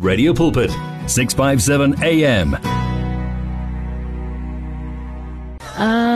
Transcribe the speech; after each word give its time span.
Radio 0.00 0.32
Pulpit, 0.32 0.70
657 1.08 2.00
AM. 2.04 2.56
Ah, 5.76 6.07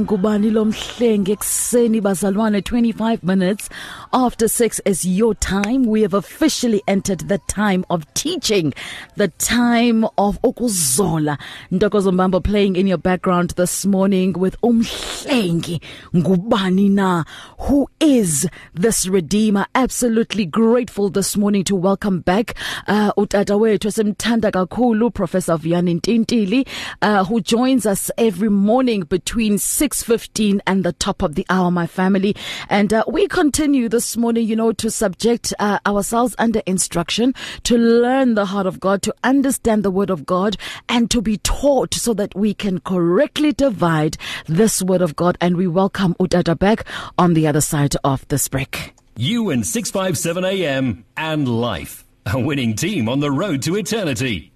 ngubani 0.00 0.50
lo 0.50 0.64
mhlenge 0.64 1.32
ekseni 1.32 2.00
bazalwane 2.00 2.60
25 2.60 3.18
minutes 3.22 3.68
after 4.12 4.48
6 4.48 4.80
is 4.84 5.04
your 5.04 5.34
time. 5.34 5.84
We 5.86 6.02
have 6.02 6.14
officially 6.14 6.82
entered 6.86 7.28
the 7.28 7.38
time 7.48 7.84
of 7.90 8.04
teaching, 8.14 8.72
the 9.16 9.28
time 9.28 10.04
of 10.18 10.38
ukuzola. 10.42 11.38
Ntokozo 11.72 12.12
Mbambo 12.12 12.40
playing 12.42 12.76
in 12.76 12.86
your 12.86 12.98
background 12.98 13.50
this 13.56 13.84
morning 13.86 14.32
with 14.32 14.56
umhlengi 14.62 15.80
ngubani 16.14 16.90
na 16.90 17.24
who 17.68 17.88
is 18.00 18.48
this 18.74 19.06
redeemer. 19.06 19.66
Absolutely 19.74 20.46
grateful 20.46 21.10
this 21.10 21.36
morning 21.36 21.64
to 21.64 21.76
welcome 21.76 22.20
back 22.20 22.54
uh, 22.88 23.10
utata 23.16 23.56
wethu 23.56 23.88
esimthanda 23.88 24.50
kakhulu 24.50 25.10
Professor 25.12 25.58
Ntintili 25.58 26.66
uh, 27.02 27.24
who 27.24 27.40
joins 27.40 27.86
us 27.86 28.10
every 28.18 28.48
morning 28.48 29.04
between 29.04 29.58
6:15 29.92 30.60
and 30.66 30.84
the 30.84 30.92
top 30.92 31.22
of 31.22 31.34
the 31.34 31.46
hour 31.48 31.70
my 31.70 31.86
family 31.86 32.34
and 32.68 32.92
uh, 32.92 33.04
we 33.06 33.28
continue 33.28 33.88
this 33.88 34.16
morning 34.16 34.46
you 34.46 34.56
know 34.56 34.72
to 34.72 34.90
subject 34.90 35.54
uh, 35.58 35.78
ourselves 35.86 36.34
under 36.38 36.60
instruction 36.66 37.34
to 37.62 37.76
learn 37.76 38.34
the 38.34 38.46
heart 38.46 38.66
of 38.66 38.80
God 38.80 39.02
to 39.02 39.14
understand 39.22 39.82
the 39.82 39.90
word 39.90 40.10
of 40.10 40.26
God 40.26 40.56
and 40.88 41.10
to 41.10 41.22
be 41.22 41.38
taught 41.38 41.94
so 41.94 42.14
that 42.14 42.34
we 42.34 42.54
can 42.54 42.80
correctly 42.80 43.52
divide 43.52 44.16
this 44.46 44.82
word 44.82 45.02
of 45.02 45.16
God 45.16 45.38
and 45.40 45.56
we 45.56 45.66
welcome 45.66 46.14
Utata 46.14 46.58
back 46.58 46.84
on 47.18 47.34
the 47.34 47.46
other 47.46 47.60
side 47.60 47.94
of 48.02 48.26
this 48.28 48.48
break 48.48 48.94
You 49.16 49.50
and 49.50 49.66
657 49.66 50.44
AM 50.44 51.04
and 51.16 51.48
life. 51.48 52.04
A 52.26 52.40
winning 52.40 52.74
team 52.74 53.08
on 53.08 53.20
the 53.20 53.30
road 53.30 53.62
to 53.62 53.76
eternity. 53.76 54.52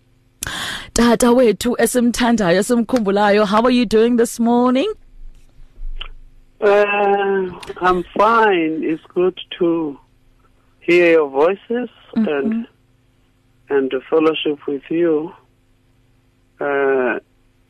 Tata 0.95 1.27
wethu 1.27 1.77
esimthandayo 1.79 2.59
esimkhumbulayo 2.59 3.47
how 3.47 3.63
are 3.63 3.71
you 3.71 3.87
doing 3.87 4.17
this 4.17 4.41
morning 4.41 4.93
Uh, 6.61 7.59
I'm 7.79 8.03
fine. 8.17 8.83
It's 8.85 9.03
good 9.15 9.39
to 9.59 9.99
hear 10.81 11.13
your 11.13 11.29
voices 11.29 11.89
Mm-hmm. 12.17 12.27
and 12.29 12.67
and 13.69 13.89
to 13.93 14.01
fellowship 14.11 14.59
with 14.67 14.83
you. 14.91 15.33
Uh, 16.59 17.21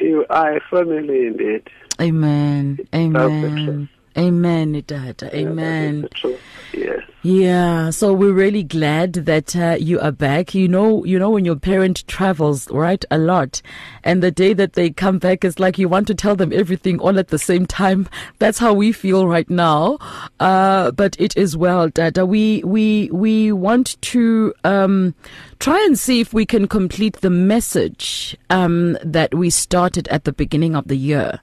you 0.01 0.25
are 0.31 0.57
a 0.57 0.61
family 0.71 1.27
indeed. 1.27 1.69
amen 2.01 2.79
Amen. 2.95 3.91
Amen 4.17 4.75
truth. 4.83 4.89
amen 4.89 4.89
Yeah, 4.93 5.13
that 5.13 5.33
is 5.33 5.41
amen 5.45 6.01
the 6.03 6.09
truth. 6.11 6.41
Yes. 6.73 7.03
Yeah, 7.23 7.91
so 7.91 8.15
we're 8.15 8.33
really 8.33 8.63
glad 8.63 9.13
that 9.13 9.55
uh, 9.55 9.77
you 9.79 10.01
are 10.01 10.11
back. 10.11 10.55
You 10.55 10.69
know, 10.69 11.05
you 11.05 11.19
know 11.19 11.29
when 11.29 11.45
your 11.45 11.57
parent 11.57 12.07
travels, 12.07 12.71
right, 12.71 13.05
a 13.11 13.19
lot, 13.19 13.61
and 14.03 14.23
the 14.23 14.31
day 14.31 14.55
that 14.55 14.73
they 14.73 14.89
come 14.89 15.19
back 15.19 15.45
is 15.45 15.59
like 15.59 15.77
you 15.79 15.87
want 15.87 16.07
to 16.07 16.15
tell 16.15 16.35
them 16.35 16.51
everything 16.51 16.99
all 16.99 17.19
at 17.19 17.29
the 17.29 17.39
same 17.39 17.67
time. 17.67 18.09
That's 18.39 18.59
how 18.59 18.73
we 18.73 18.93
feel 18.93 19.27
right 19.27 19.49
now. 19.51 19.99
Uh, 20.39 20.93
but 20.93 21.15
it 21.21 21.37
is 21.37 21.59
well, 21.59 21.91
Dada. 21.91 22.25
We 22.25 22.63
we 22.65 23.11
we 23.13 23.53
want 23.53 24.01
to 24.01 24.55
um, 24.65 25.15
try 25.59 25.79
and 25.85 25.99
see 25.99 26.21
if 26.21 26.33
we 26.33 26.47
can 26.47 26.69
complete 26.69 27.21
the 27.21 27.31
message 27.31 28.35
um, 28.49 28.97
that 29.05 29.35
we 29.35 29.51
started 29.51 30.09
at 30.09 30.25
the 30.25 30.33
beginning 30.33 30.75
of 30.75 30.89
the 30.89 30.97
year 30.97 31.41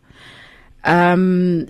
um 0.83 1.67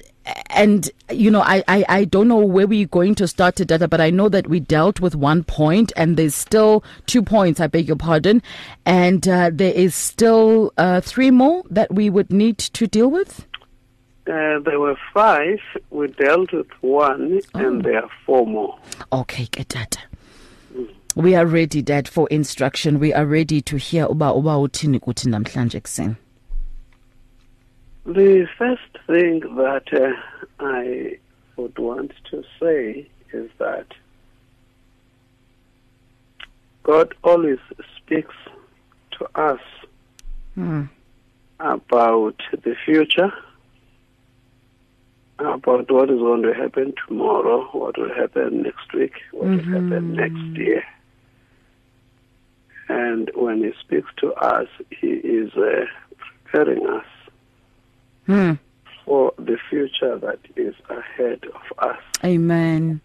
and 0.50 0.90
you 1.12 1.32
know 1.32 1.42
I, 1.42 1.64
I 1.68 1.86
i 1.90 2.04
don't 2.06 2.28
know 2.28 2.38
where 2.46 2.68
we're 2.68 2.88
going 2.88 3.16
to 3.16 3.28
start 3.28 3.56
to 3.58 3.66
data 3.66 3.88
but 3.88 4.02
i 4.02 4.10
know 4.10 4.30
that 4.30 4.48
we 4.48 4.60
dealt 4.60 5.00
with 5.00 5.16
one 5.16 5.44
point 5.44 5.92
and 5.96 6.18
there's 6.18 6.36
still 6.36 6.84
two 7.06 7.22
points 7.22 7.60
i 7.60 7.68
beg 7.68 7.88
your 7.88 7.96
pardon 7.98 8.42
and 8.86 9.28
uh, 9.28 9.50
there 9.54 9.74
is 9.74 9.96
still 9.96 10.74
uh, 10.78 11.00
three 11.02 11.32
more 11.32 11.64
that 11.70 11.94
we 11.94 12.10
would 12.10 12.32
need 12.32 12.58
to 12.58 12.88
deal 12.88 13.10
with 13.10 13.46
Uh, 14.28 14.60
there 14.68 14.78
were 14.86 14.98
five. 15.14 15.60
We 15.90 16.08
dealt 16.08 16.52
with 16.52 16.68
one, 16.82 17.40
Oh. 17.56 17.60
and 17.60 17.82
there 17.86 18.04
are 18.04 18.10
four 18.26 18.46
more. 18.46 18.76
okay 19.12 19.48
get 19.52 19.70
data 19.70 20.00
we 21.16 21.34
are 21.36 21.46
ready 21.46 21.82
dad 21.82 22.08
for 22.10 22.28
instruction 22.30 23.00
we 23.00 23.14
are 23.14 23.26
ready 23.26 23.62
to 23.62 23.78
hear 23.78 24.06
uba 24.10 24.34
uba 24.40 24.58
uthini 24.58 25.00
kuthi 25.00 25.30
namhlanje 25.30 25.78
The 28.08 28.48
first 28.58 28.98
thing 29.06 29.42
that 29.58 29.92
uh, 29.92 30.14
I 30.62 31.18
would 31.58 31.78
want 31.78 32.14
to 32.32 32.42
say 32.58 33.06
is 33.34 33.52
that 33.58 33.88
God 36.84 37.14
always 37.22 37.60
speaks 37.98 38.34
to 39.20 39.28
us 39.36 39.60
hmm. 40.56 40.84
about 41.60 42.42
the 42.54 42.78
future, 42.86 43.34
about 45.40 45.92
what 45.92 46.10
is 46.10 46.20
going 46.20 46.44
to 46.44 46.54
happen 46.54 46.94
tomorrow, 47.06 47.66
what 47.74 47.98
will 47.98 48.16
happen 48.16 48.62
next 48.62 48.94
week, 48.94 49.16
what 49.34 49.50
will 49.50 49.58
happen 49.58 50.14
next 50.14 50.58
year. 50.58 50.82
And 52.88 53.30
when 53.36 53.66
He 53.66 53.74
speaks 53.82 54.10
to 54.22 54.32
us, 54.36 54.70
He 54.92 55.08
is 55.08 55.52
uh, 55.56 55.88
preparing 56.46 56.88
us 56.88 57.04
Hmm. 58.28 58.54
for 59.06 59.34
the 59.38 59.58
future 59.70 60.18
that 60.20 60.40
is 60.58 60.76
ahead 60.90 61.44
of 61.46 61.80
us. 61.80 62.00
amen 62.24 63.00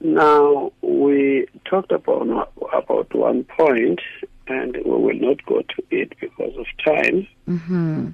Now, 0.00 0.72
we 0.82 1.46
talked 1.64 1.90
about, 1.90 2.52
about 2.72 3.14
one 3.14 3.42
point, 3.44 4.00
and 4.46 4.76
we 4.76 4.90
will 4.90 5.14
not 5.14 5.44
go 5.46 5.62
to 5.62 5.82
it 5.90 6.12
because 6.20 6.54
of 6.56 6.66
time. 6.84 7.26
mm-hmm. 7.48 8.10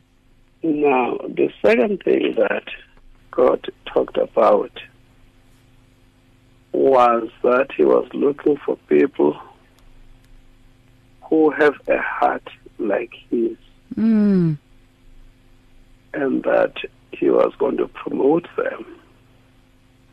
Now, 0.62 1.18
the 1.28 1.52
second 1.60 2.02
thing 2.02 2.34
that 2.38 2.64
God 3.32 3.66
talked 3.92 4.16
about 4.16 4.72
was 6.72 7.28
that 7.42 7.68
He 7.76 7.84
was 7.84 8.08
looking 8.14 8.56
for 8.64 8.76
people 8.88 9.36
who 11.24 11.50
have 11.50 11.74
a 11.88 11.98
heart 11.98 12.48
like 12.78 13.12
His, 13.28 13.56
mm. 13.96 14.56
And 16.14 16.42
that 16.44 16.74
He 17.12 17.30
was 17.30 17.52
going 17.58 17.76
to 17.78 17.88
promote 17.88 18.46
them 18.56 18.84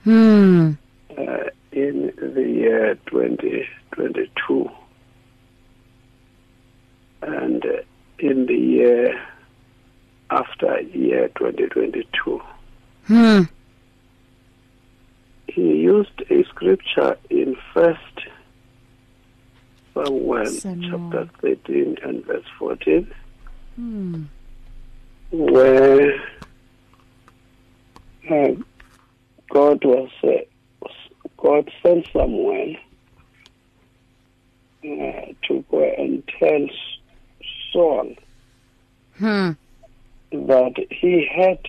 Hmm. 0.04 0.72
uh, 1.18 1.50
in 1.72 2.12
the 2.18 2.42
year 2.50 2.96
2022 3.08 4.72
and 7.22 7.66
uh, 7.66 7.70
in 8.20 8.46
the 8.46 8.54
year 8.56 9.22
after 10.32 10.80
year 10.82 11.28
2022. 11.38 12.42
Hmm. 13.08 13.42
He 15.48 15.62
used 15.62 16.22
a 16.30 16.44
scripture 16.46 17.18
in 17.30 17.58
First 17.74 18.00
Samuel 19.94 20.46
Samuel. 20.46 21.12
chapter 21.12 21.30
13 21.42 21.98
and 22.04 22.26
verse 22.26 22.46
14 22.58 23.12
Hmm. 23.76 24.24
Where 25.32 26.14
uh, 28.30 28.48
God 29.54 29.84
was 29.84 30.10
uh, 30.24 30.88
God 31.42 31.70
sent 31.86 32.06
someone 32.14 32.78
uh, 34.86 35.34
to 35.48 35.66
go 35.70 35.94
and 35.98 36.24
tell 36.40 36.68
Saul 37.74 38.16
Hmm. 39.18 39.52
that 40.32 40.74
he 40.90 41.28
had 41.36 41.60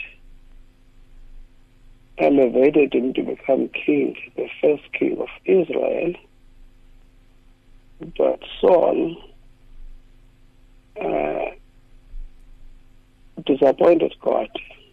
elevated 2.18 2.94
him 2.94 3.12
to 3.14 3.22
become 3.22 3.68
king, 3.70 4.14
the 4.36 4.48
first 4.60 4.84
king 4.98 5.18
of 5.20 5.28
Israel. 5.44 6.12
But 8.16 8.40
Saul 8.60 9.16
uh, 11.00 11.50
disappointed 13.46 14.14
God. 14.20 14.48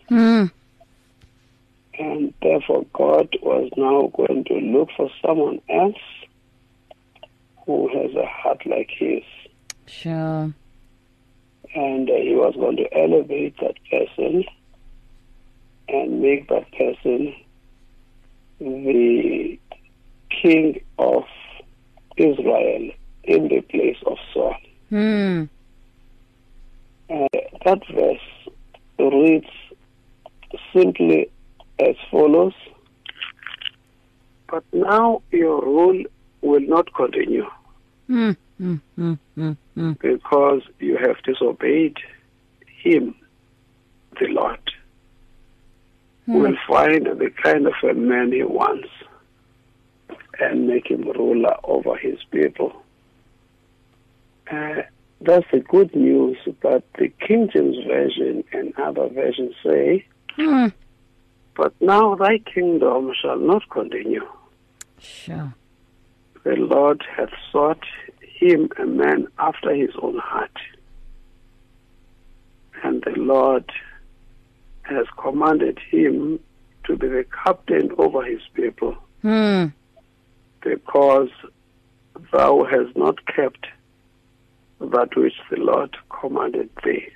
Hmm. 0.09 0.45
and 1.99 2.33
therefore 2.41 2.85
God 2.93 3.35
was 3.41 3.69
now 3.75 4.11
going 4.15 4.43
to 4.45 4.53
look 4.53 4.89
for 4.95 5.09
someone 5.25 5.59
else 5.69 5.97
who 7.65 7.89
has 7.89 8.15
a 8.15 8.25
heart 8.25 8.65
like 8.65 8.89
his, 8.97 9.23
Sure. 9.87 10.53
and 11.75 12.09
uh, 12.09 12.13
he 12.15 12.35
was 12.35 12.55
going 12.55 12.77
to 12.77 12.97
elevate 12.97 13.55
that 13.59 13.75
person 13.91 14.45
and 15.89 16.21
make 16.21 16.47
that 16.49 16.71
person 16.71 17.35
the 18.59 19.59
king 20.41 20.81
of 20.99 21.23
Israel 22.15 22.89
in 23.23 23.47
the 23.49 23.61
place 23.61 23.97
of 24.05 24.17
Saul. 24.33 24.55
Hmm. 24.89 25.43
Uh, 27.09 27.27
that 27.65 27.81
verse 27.93 28.19
reads 28.99 29.49
simply 30.73 31.29
as 31.79 31.95
follows 32.09 32.53
But 34.49 34.63
now 34.73 35.21
your 35.31 35.61
rule 35.61 36.03
will 36.41 36.61
not 36.61 36.93
continue. 36.93 37.45
Mm, 38.09 38.37
mm, 38.61 38.79
mm, 38.97 39.99
because 39.99 40.61
you 40.79 40.97
have 40.97 41.21
disobeyed 41.23 41.97
him, 42.81 43.13
the 44.19 44.27
Lord. 44.27 44.59
Will 46.27 46.57
find 46.67 47.05
the 47.05 47.31
kind 47.41 47.67
of 47.67 47.73
a 47.89 47.93
man 47.93 48.33
he 48.33 48.43
wants 48.43 48.89
and 50.39 50.67
make 50.67 50.87
him 50.91 51.03
ruler 51.03 51.55
over 51.63 51.95
his 51.95 52.19
people. 52.31 52.73
Uh, 54.51 54.81
that's 55.21 55.45
the 55.51 55.59
good 55.59 55.95
news, 55.95 56.37
but 56.61 56.83
the 56.97 57.09
King 57.25 57.49
James 57.51 57.77
Version 57.87 58.43
and 58.53 58.73
other 58.77 59.07
versions 59.09 59.55
say, 59.63 60.05
Mm. 60.37 60.71
But 61.55 61.73
now 61.81 62.13
thy 62.13 62.37
kingdom 62.37 63.11
shall 63.19 63.39
not 63.39 63.67
continue. 63.71 64.23
Sure. 64.99 65.53
The 66.43 66.55
Lord 66.55 67.03
hath 67.15 67.31
sought 67.51 67.83
him 68.21 68.69
a 68.77 68.85
man 68.85 69.27
after 69.39 69.73
his 69.73 69.89
own 69.99 70.19
heart. 70.19 70.55
And 72.83 73.01
the 73.03 73.19
Lord 73.19 73.71
has 74.83 75.07
commanded 75.17 75.79
him 75.89 76.39
to 76.85 76.95
be 76.95 77.07
the 77.07 77.25
captain 77.43 77.89
over 77.97 78.23
his 78.23 78.41
people, 78.53 78.95
Mm. 79.23 79.73
because 80.61 81.29
thou 82.31 82.63
hast 82.65 82.95
not 82.95 83.25
kept 83.25 83.65
that 84.79 85.15
which 85.15 85.33
the 85.49 85.57
Lord 85.57 85.95
commanded 86.09 86.69
thee. 86.83 87.07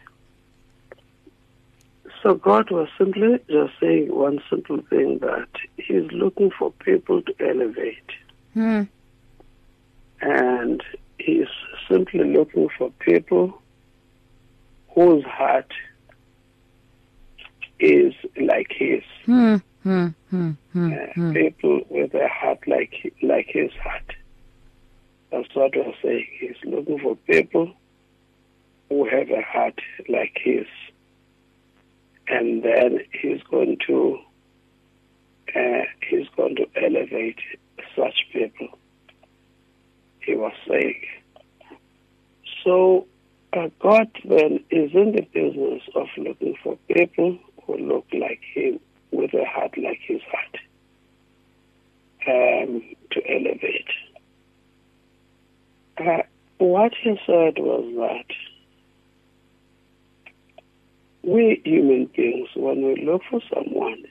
So 2.23 2.35
God 2.35 2.69
was 2.69 2.87
simply 2.97 3.39
just 3.49 3.73
saying 3.79 4.13
one 4.13 4.39
simple 4.49 4.81
thing 4.89 5.19
that 5.19 5.47
He's 5.77 6.09
looking 6.11 6.51
for 6.51 6.71
people 6.71 7.21
to 7.23 7.33
elevate. 7.39 7.97
Mm. 8.55 8.89
and 10.21 10.83
he's 11.17 11.47
simply 11.89 12.25
looking 12.33 12.67
for 12.77 12.91
people 12.99 13.61
whose 14.93 15.23
heart 15.23 15.71
is 17.79 18.13
like 18.39 18.67
his. 18.71 19.03
Mm. 19.25 19.61
Mm. 19.85 20.13
Mm. 20.33 20.57
Mm. 20.75 21.29
Uh, 21.29 21.33
People 21.33 21.81
with 21.89 22.13
a 22.13 22.27
heart 22.27 22.59
like 22.67 23.13
like 23.23 23.47
his 23.47 23.71
heart. 23.83 24.13
That's 25.31 25.47
what 25.53 25.71
we're 25.75 25.93
saying. 26.03 26.27
He's 26.39 26.57
looking 26.65 26.99
for 26.99 27.15
people 27.15 27.73
who 28.89 29.05
have 29.05 29.29
a 29.29 29.41
heart 29.41 29.79
like 30.09 30.37
his, 30.43 30.67
and 32.27 32.63
then 32.63 32.99
he's 33.21 33.41
going 33.49 33.77
to 33.87 34.19
uh, 35.55 35.83
he's 36.09 36.27
going 36.35 36.55
to 36.57 36.67
elevate 36.75 37.39
such 37.95 38.15
people. 38.33 38.77
He 40.19 40.35
was 40.35 40.53
saying. 40.67 41.01
So 42.63 43.07
uh, 43.53 43.69
God 43.79 44.09
then 44.23 44.63
is 44.69 44.91
in 44.93 45.13
the 45.13 45.27
business 45.33 45.81
of 45.95 46.07
looking 46.17 46.55
for 46.63 46.77
people 46.87 47.37
who 47.65 47.77
look 47.77 48.05
like 48.13 48.41
him 48.53 48.79
with 49.11 49.33
a 49.33 49.45
heart 49.45 49.77
like 49.77 49.99
his 50.05 50.21
heart 50.31 50.57
um, 52.27 52.83
to 53.11 53.21
elevate. 53.29 53.89
Uh, 55.97 56.23
what 56.71 56.93
he 57.03 57.19
said 57.25 57.55
was 57.57 57.85
that 57.97 58.35
we 61.23 61.61
human 61.65 62.05
beings, 62.15 62.49
when 62.55 62.83
we 62.85 63.05
look 63.05 63.21
for 63.29 63.41
someone, 63.53 64.05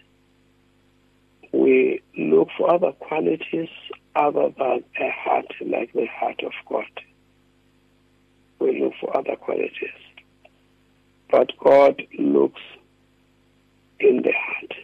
we 1.52 2.02
look 2.16 2.48
for 2.56 2.72
other 2.72 2.92
qualities 2.92 3.70
other 4.14 4.50
than 4.58 4.84
a 5.00 5.10
heart 5.10 5.46
like 5.64 5.92
the 5.94 6.06
heart 6.06 6.40
of 6.44 6.52
God. 6.68 6.84
We 8.58 8.80
look 8.80 8.92
for 9.00 9.16
other 9.16 9.36
qualities. 9.36 10.00
But 11.30 11.52
God 11.58 12.02
looks 12.18 12.60
in 13.98 14.22
the 14.22 14.32
heart. 14.36 14.74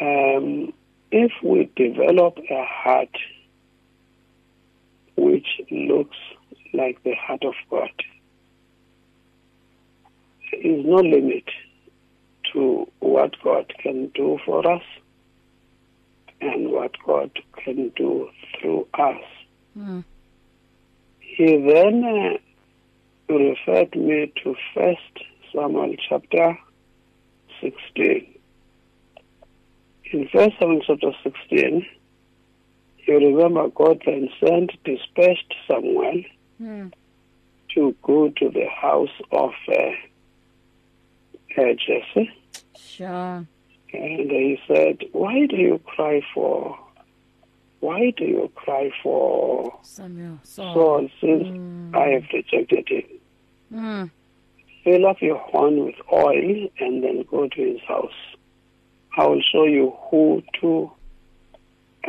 Um, 0.00 0.72
if 1.12 1.32
we 1.42 1.70
develop 1.76 2.38
a 2.50 2.64
heart 2.64 3.16
looks 5.70 6.16
like 6.72 7.02
the 7.02 7.14
heart 7.14 7.44
of 7.44 7.54
God, 7.70 7.90
there 10.50 10.60
is 10.60 10.84
no 10.84 10.96
limit 10.96 11.44
to 12.52 12.86
what 13.00 13.34
God 13.42 13.72
can 13.78 14.08
do 14.08 14.38
for 14.44 14.66
us 14.70 14.82
and 16.40 16.70
what 16.70 16.92
God 17.06 17.30
can 17.62 17.90
do 17.90 18.28
through 18.58 18.86
us. 18.94 19.22
Mm. 19.78 20.04
He 21.20 21.46
then 21.46 22.04
uh, 22.04 23.34
referred 23.34 23.94
me 23.94 24.32
to 24.42 24.54
First 24.74 25.24
Samuel 25.52 25.94
chapter 26.08 26.58
16. 27.60 28.34
In 30.12 30.28
First 30.28 30.52
Samuel 30.58 30.82
chapter 30.86 31.12
16, 31.22 31.86
you 33.10 33.36
remember 33.36 33.68
God 33.68 34.02
then 34.06 34.28
sent, 34.44 34.72
dispatched 34.84 35.54
someone 35.68 36.24
Mm. 36.60 36.92
to 37.74 37.94
go 38.02 38.28
to 38.28 38.50
the 38.50 38.66
house 38.68 39.08
of 39.32 39.50
uh, 39.68 39.72
uh, 41.56 41.72
Jesse. 41.86 42.30
Sure. 42.76 43.46
And 43.92 44.30
he 44.30 44.58
said, 44.68 44.98
Why 45.12 45.46
do 45.46 45.56
you 45.56 45.78
cry 45.84 46.20
for 46.34 46.78
why 47.80 48.12
do 48.18 48.24
you 48.24 48.50
cry 48.54 48.90
for 49.02 49.72
Samuel. 49.82 50.38
Saul. 50.42 50.74
Saul 50.74 51.08
since 51.20 51.48
Mm. 51.48 51.96
I 51.96 52.08
have 52.10 52.24
rejected 52.32 52.86
him? 52.88 53.04
Mm. 53.72 54.10
Fill 54.84 55.06
up 55.06 55.22
your 55.22 55.38
horn 55.38 55.84
with 55.86 55.94
oil 56.12 56.68
and 56.78 57.02
then 57.02 57.24
go 57.30 57.48
to 57.48 57.60
his 57.72 57.80
house. 57.88 58.12
I 59.16 59.26
will 59.26 59.40
show 59.50 59.64
you 59.64 59.94
who 60.10 60.42
to 60.60 60.90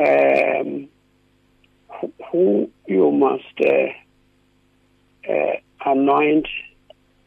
um, 0.00 0.88
who, 2.30 2.70
you 2.86 3.10
must 3.10 3.60
uh, 3.60 5.30
uh, 5.30 5.56
anoint 5.86 6.46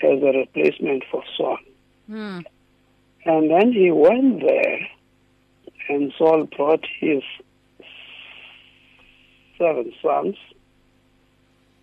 as 0.01 0.21
a 0.21 0.37
replacement 0.37 1.03
for 1.11 1.23
Saul. 1.37 1.57
Mm. 2.09 2.45
And 3.25 3.49
then 3.49 3.71
he 3.71 3.91
went 3.91 4.41
there, 4.41 4.79
and 5.89 6.13
Saul 6.17 6.45
brought 6.55 6.85
his 6.99 7.23
seven 9.57 9.91
sons. 10.01 10.35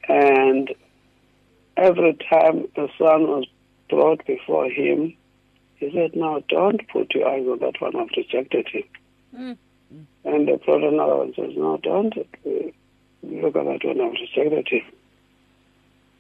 And 0.09 0.75
every 1.77 2.17
time 2.31 2.67
a 2.77 2.89
son 2.99 3.23
was 3.27 3.47
brought 3.89 4.25
before 4.27 4.69
him, 4.69 5.17
he 5.77 5.91
said, 5.93 6.15
Now 6.15 6.43
don't 6.49 6.87
put 6.89 7.15
your 7.15 7.29
eyes 7.29 7.47
on 7.47 7.59
that 7.61 7.81
one, 7.81 7.97
I've 7.97 8.09
rejected 8.17 8.69
him. 8.69 8.85
Mm. 9.37 9.59
And 10.25 10.47
brought 10.65 10.85
another 10.85 11.17
one, 11.17 11.35
says, 11.35 11.53
No, 11.57 11.77
don't 11.79 12.15
look 13.23 13.57
at 13.57 13.65
that 13.65 13.85
one, 13.85 14.01
I've 14.01 14.13
rejected 14.13 14.69
him. 14.69 14.83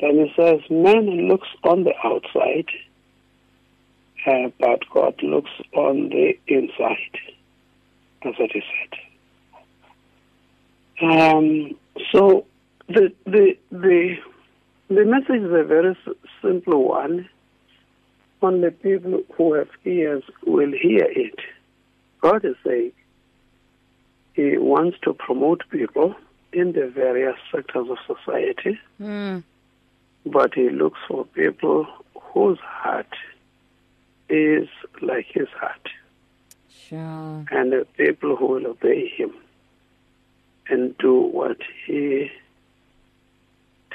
Then 0.00 0.26
he 0.26 0.32
says, 0.36 0.60
Man 0.70 1.28
looks 1.28 1.48
on 1.62 1.84
the 1.84 1.94
outside, 2.04 2.68
uh, 4.26 4.50
but 4.58 4.80
God 4.92 5.22
looks 5.22 5.50
on 5.74 6.08
the 6.08 6.32
inside. 6.48 7.18
That's 8.24 8.38
what 8.38 8.50
he 8.52 8.62
said. 8.62 8.98
Um, 11.02 11.76
so 12.12 12.46
the 12.88 13.12
the 13.24 13.56
the 13.70 14.16
the 14.88 15.04
message 15.04 15.42
is 15.42 15.52
a 15.52 15.64
very 15.64 15.96
simple 16.40 16.88
one. 16.88 17.28
Only 18.40 18.70
people 18.70 19.22
who 19.36 19.54
have 19.54 19.68
ears 19.84 20.24
will 20.44 20.72
hear 20.72 21.06
it. 21.08 21.38
God 22.20 22.44
is 22.44 22.56
saying 22.66 22.92
wants 24.36 24.98
to 25.02 25.12
promote 25.14 25.62
people 25.70 26.14
in 26.52 26.72
the 26.72 26.86
various 26.88 27.36
sectors 27.50 27.88
of 27.88 27.98
society, 28.06 28.78
Mm. 29.00 29.42
but 30.26 30.54
He 30.54 30.68
looks 30.70 30.98
for 31.08 31.24
people 31.26 31.86
whose 32.14 32.58
heart 32.60 33.14
is 34.28 34.68
like 35.00 35.26
His 35.26 35.48
heart. 35.60 35.88
Sure. 36.88 37.44
and 37.50 37.72
the 37.72 37.86
people 37.96 38.36
who 38.36 38.46
will 38.46 38.66
obey 38.66 39.08
him 39.08 39.32
and 40.68 40.96
do 40.98 41.14
what 41.14 41.56
he 41.86 42.30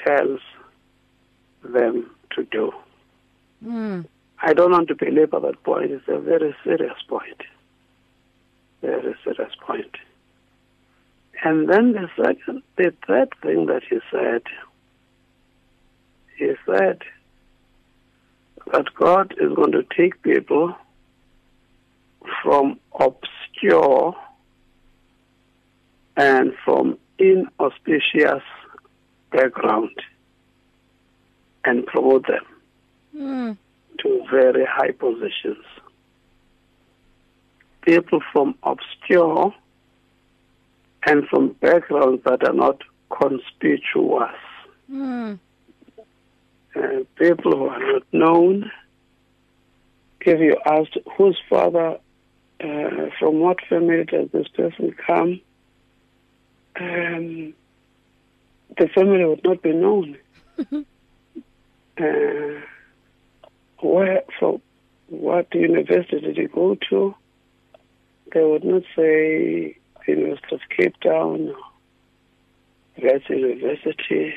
tells 0.04 0.40
them 1.64 2.10
to 2.32 2.44
do. 2.46 2.74
Mm. 3.64 4.06
I 4.42 4.54
don't 4.54 4.72
want 4.72 4.88
to 4.88 4.96
belabor 4.96 5.40
that 5.42 5.62
point. 5.64 5.92
It's 5.92 6.08
a 6.08 6.18
very 6.20 6.56
serious 6.64 6.98
point. 7.08 7.42
Very 8.82 9.16
serious 9.24 9.54
point. 9.60 9.96
And 11.44 11.70
then 11.70 11.94
the 11.94 12.10
second, 12.16 12.64
the 12.78 12.94
third 13.06 13.30
thing 13.42 13.68
that 13.68 13.84
he 13.90 14.00
said, 14.12 14.42
he 16.38 16.54
said 16.66 17.02
that 18.72 18.94
God 18.96 19.34
is 19.40 19.54
going 19.54 19.72
to 19.72 19.84
take 19.96 20.22
people 20.24 20.76
from 22.44 22.80
obscure 23.00 24.16
and 26.16 26.54
from 26.66 26.98
inauspicious 27.20 28.44
background 29.32 29.92
and 31.66 31.86
promote 31.86 32.28
them 32.28 32.46
Mm. 33.16 33.58
to 34.00 34.24
very 34.30 34.64
high 34.66 34.92
positions. 34.92 35.64
People 37.82 38.22
from 38.32 38.54
obscure 38.62 39.56
and 41.08 41.26
from 41.30 41.54
backgrounds 41.62 42.22
that 42.26 42.46
are 42.46 42.54
not 42.54 42.82
conspicuous. 43.10 44.36
Mm. 44.92 45.40
Uh, 46.76 46.82
people 47.16 47.58
who 47.58 47.68
are 47.68 47.94
not 47.94 48.04
known. 48.12 48.70
If 50.20 50.40
you 50.42 50.58
asked 50.66 50.98
whose 51.18 51.40
father, 51.50 51.98
uh, 52.60 53.10
from 53.18 53.40
what 53.40 53.58
family 53.70 54.04
does 54.04 54.30
this 54.34 54.50
person 54.50 54.94
come, 55.08 55.40
um, 56.78 57.54
the 58.78 58.90
family 58.94 59.24
would 59.24 59.46
not 59.46 59.62
be 59.62 59.72
known. 59.72 60.18
uh, 60.74 62.62
where, 63.80 64.24
from 64.38 64.62
what 65.08 65.48
university 65.56 66.20
did 66.20 66.38
he 66.38 66.48
go 66.48 66.76
to? 66.90 67.16
They 68.34 68.44
would 68.44 68.66
not 68.66 68.84
say 68.94 69.78
University 70.08 70.56
of 70.56 70.62
Cape 70.76 71.00
Town, 71.02 71.54
that's 73.02 73.30
university. 73.30 74.36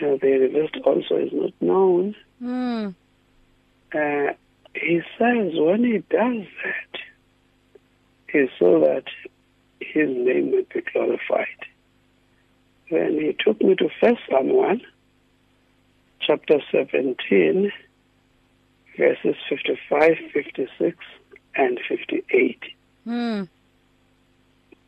Uh, 0.00 0.16
the 0.20 0.28
university 0.28 0.80
also 0.82 1.16
is 1.16 1.32
not 1.32 1.52
known. 1.60 2.14
Mm. 2.42 2.94
Uh, 3.94 4.32
he 4.74 5.00
says 5.18 5.52
when 5.54 5.84
he 5.84 5.98
does 6.10 6.46
that, 6.64 7.00
is 8.34 8.50
so 8.58 8.80
that 8.80 9.04
his 9.80 10.08
name 10.08 10.50
will 10.50 10.64
be 10.72 10.82
glorified. 10.92 11.46
Then 12.90 13.14
he 13.14 13.36
took 13.38 13.60
me 13.62 13.74
to 13.76 13.88
First 14.00 14.20
Samuel, 14.30 14.78
chapter 16.20 16.60
17, 16.70 17.72
verses 18.96 19.36
55, 19.48 20.16
56, 20.32 20.96
and 21.56 21.80
58. 21.88 22.62
Mm. 23.06 23.48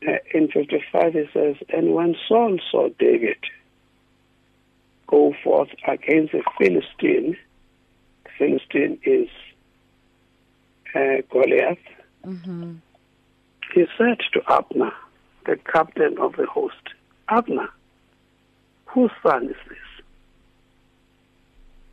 Uh, 0.07 0.12
in 0.33 0.49
55 0.49 1.17
it 1.17 1.28
says, 1.33 1.57
And 1.71 1.93
when 1.95 2.14
Saul 2.28 2.59
saw 2.71 2.88
David 2.99 3.38
go 5.09 5.35
forth 5.43 5.71
against 5.87 6.33
the 6.33 6.43
Philistine, 6.59 7.37
the 8.25 8.31
Philistine 8.38 8.99
is 9.05 9.28
uh, 10.95 11.23
Goliath, 11.31 11.78
Mm-hmm. 12.26 12.75
he 13.73 13.87
said 13.97 14.19
to 14.33 14.43
Abner, 14.52 14.93
the 15.47 15.57
captain 15.73 16.19
of 16.19 16.35
the 16.37 16.47
host, 16.47 16.75
Abner, 17.28 17.69
whose 18.87 19.12
son 19.23 19.47
is 19.47 19.57
this? 19.69 19.78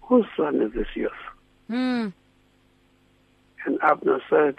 Whose 0.02 0.26
son 0.36 0.62
is 0.62 0.74
this 0.74 0.88
yours? 0.96 1.12
Mm. 1.70 2.12
And 3.66 3.80
Abner 3.82 4.20
said, 4.30 4.56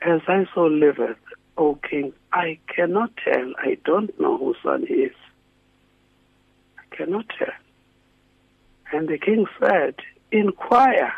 As 0.00 0.20
I 0.26 0.46
so 0.54 0.66
liveth, 0.66 1.16
O 1.58 1.74
king, 1.74 2.12
I 2.32 2.58
cannot 2.74 3.10
tell. 3.22 3.52
I 3.58 3.76
don't 3.84 4.18
know 4.20 4.38
whose 4.38 4.56
son 4.62 4.86
he 4.86 4.94
is. 4.94 5.16
I 6.78 6.94
cannot 6.96 7.26
tell. 7.38 7.48
And 8.92 9.08
the 9.08 9.18
king 9.18 9.44
said, 9.60 9.96
Inquire, 10.30 11.12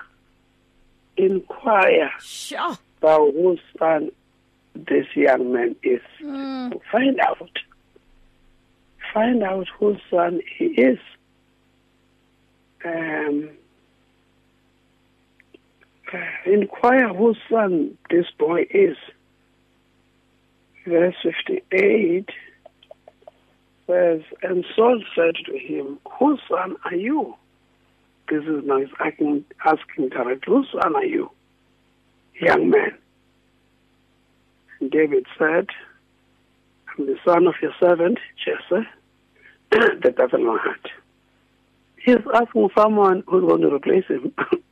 inquire 1.16 2.10
Sure. 2.20 2.78
thou 3.00 3.30
whose 3.30 3.60
son 3.78 4.10
this 4.74 5.06
young 5.14 5.52
man 5.52 5.76
is. 5.82 6.00
Mm. 6.22 6.80
Find 6.90 7.20
out. 7.20 7.50
Find 9.12 9.42
out 9.42 9.66
whose 9.78 10.00
son 10.10 10.40
he 10.56 10.66
is. 10.66 10.98
Um, 12.84 13.50
uh, 16.12 16.18
inquire 16.46 17.08
whose 17.12 17.36
son 17.50 17.98
this 18.08 18.26
boy 18.38 18.66
is. 18.70 18.96
Verse 20.86 21.14
58 21.22 22.28
says, 23.86 24.22
And 24.42 24.64
Saul 24.74 25.02
said 25.14 25.34
to 25.46 25.58
him, 25.58 25.98
Whose 26.18 26.40
son 26.48 26.76
are 26.84 26.94
you? 26.94 27.34
This 28.28 28.44
is 28.44 28.64
now 28.64 28.80
asking, 29.00 29.44
asking 29.64 30.08
directly, 30.10 30.54
Whose 30.54 30.68
son 30.72 30.96
are 30.96 31.04
you? 31.04 31.30
Young 32.40 32.70
man. 32.70 32.96
And 34.80 34.90
David 34.90 35.26
said, 35.38 35.66
I'm 36.88 37.06
the 37.06 37.16
son 37.24 37.46
of 37.46 37.54
your 37.60 37.72
servant, 37.78 38.18
Jesse, 38.42 38.86
the 39.70 40.14
Bethlehem. 40.16 40.58
He's 42.02 42.16
asking 42.34 42.70
someone 42.76 43.22
who's 43.26 43.44
going 43.44 43.60
to 43.60 43.74
replace 43.74 44.06
him. 44.06 44.32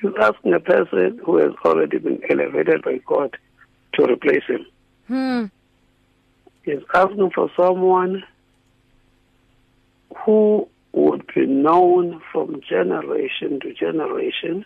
He's 0.00 0.12
asking 0.20 0.54
a 0.54 0.60
person 0.60 1.20
who 1.24 1.38
has 1.38 1.52
already 1.64 1.98
been 1.98 2.20
elevated 2.30 2.82
by 2.82 3.00
God 3.06 3.36
to 3.94 4.04
replace 4.04 4.44
him. 4.44 4.66
Mm. 5.10 5.50
He's 6.62 6.82
asking 6.94 7.30
for 7.34 7.50
someone 7.56 8.22
who 10.24 10.68
would 10.92 11.26
be 11.34 11.46
known 11.46 12.20
from 12.32 12.60
generation 12.68 13.60
to 13.60 13.72
generation. 13.72 14.64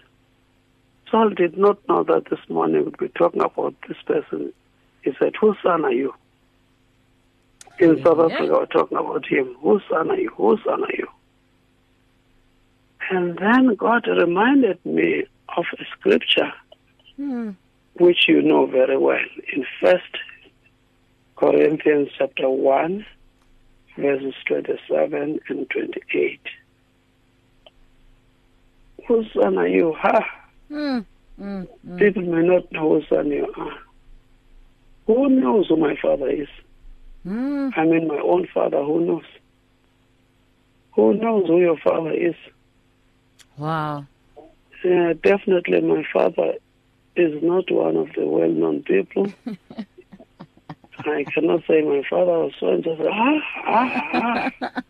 Saul 1.11 1.31
did 1.31 1.57
not 1.57 1.79
know 1.89 2.03
that 2.05 2.25
this 2.31 2.41
morning 2.49 2.85
we'd 2.85 2.99
be 2.99 3.09
talking 3.09 3.43
about 3.43 3.75
this 3.89 3.99
person. 4.07 4.53
He 5.03 5.13
said, 5.19 5.35
Whose 5.41 5.57
son 5.63 5.85
are 5.85 5.93
you? 5.93 6.15
In 7.79 8.03
South 8.05 8.19
Africa, 8.19 8.53
we're 8.53 8.67
talking 8.67 8.99
about 8.99 9.27
him. 9.27 9.57
Whose 9.61 9.83
son 9.91 10.11
are 10.11 10.17
you? 10.17 10.31
Whose 10.37 10.61
son 10.65 10.85
are 10.85 10.93
you? 10.93 11.09
And 13.11 13.37
then 13.39 13.75
God 13.75 14.07
reminded 14.07 14.85
me 14.85 15.25
of 15.57 15.65
a 15.79 15.85
scripture 15.97 16.53
Mm. 17.19 17.55
which 17.95 18.27
you 18.27 18.41
know 18.41 18.65
very 18.67 18.97
well 18.97 19.19
in 19.53 19.67
First 19.81 20.17
Corinthians 21.37 22.09
chapter 22.17 22.49
one, 22.49 23.05
verses 23.99 24.35
twenty-seven 24.47 25.41
and 25.49 25.71
twenty-eight. 25.71 26.41
Whose 29.07 29.31
son 29.35 29.59
are 29.59 29.69
you? 29.69 29.93
Ha! 30.01 30.21
Mm. 30.71 31.05
Mm. 31.39 31.69
Mm. 31.87 31.99
People 31.99 32.23
may 32.23 32.47
not 32.47 32.71
know 32.73 32.95
whose 32.95 33.09
son 33.09 33.27
you 33.31 33.53
are. 33.59 33.79
Who 35.07 35.29
knows 35.29 35.69
who 35.69 35.77
my 35.77 35.97
father 35.97 36.31
is? 36.31 36.49
I 37.27 37.85
mean, 37.85 38.09
my 38.09 38.19
own 38.19 38.47
father. 38.55 38.83
Who 38.83 39.05
knows? 39.05 39.25
Who 40.95 41.15
knows 41.15 41.47
who 41.47 41.61
your 41.61 41.77
father 41.77 42.13
is? 42.13 42.35
Wow. 43.59 44.07
Uh, 44.85 45.13
definitely, 45.23 45.81
my 45.81 46.05
father 46.13 46.55
is 47.15 47.43
not 47.43 47.71
one 47.71 47.97
of 47.97 48.09
the 48.15 48.27
well-known 48.27 48.83
people. 48.83 49.33
I 50.99 51.25
cannot 51.33 51.63
say 51.67 51.83
my 51.83 52.03
father 52.09 52.33
was 52.33 52.53
so 52.59 52.69
and 52.69 52.85
so. 52.85 52.97
say, 52.97 53.09
Ah, 53.11 53.41
ah, 53.67 54.51
ah. 54.63 54.83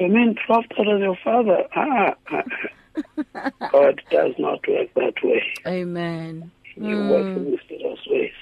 You 0.00 0.08
mean 0.08 0.36
was 0.46 0.98
your 0.98 1.16
father? 1.22 1.64
Ah, 1.74 2.14
ah. 2.30 3.50
God 3.70 4.02
does 4.10 4.34
not 4.38 4.66
work 4.68 4.92
that 4.94 5.14
way. 5.22 5.42
Amen. 5.66 6.50
He 6.74 6.80
works 6.94 7.36
in 7.36 7.52
mysterious 7.52 8.00
ways. 8.06 8.32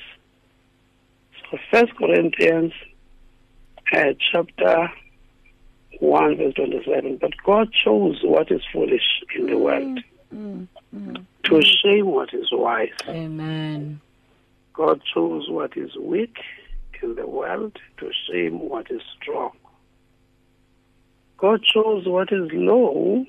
So, 1.50 1.59
First 1.71 1.95
Corinthians, 1.97 2.73
uh, 3.92 4.14
chapter 4.33 4.90
one, 6.00 6.37
verse 6.37 6.54
twenty-seven. 6.54 7.16
But 7.18 7.32
God 7.44 7.72
chose 7.72 8.20
what 8.22 8.50
is 8.50 8.62
foolish 8.72 9.02
in 9.37 9.46
the 9.46 9.58
world 9.58 10.00
Mm. 10.34 10.66
Mm. 10.96 11.26
to 11.44 11.61
shame 11.62 12.06
what 12.06 12.32
is 12.32 12.49
wise. 12.52 12.88
Amen. 13.06 14.00
God 14.72 15.02
chose 15.12 15.44
what 15.50 15.76
is 15.76 15.94
weak 15.96 16.38
in 17.02 17.14
the 17.16 17.26
world 17.26 17.78
to 17.99 18.11
shame 18.26 18.58
what 18.61 18.90
is 18.90 19.02
strong. 19.20 19.50
God 21.37 21.62
chose 21.64 22.06
what 22.06 22.32
is 22.32 22.49
low 22.52 23.26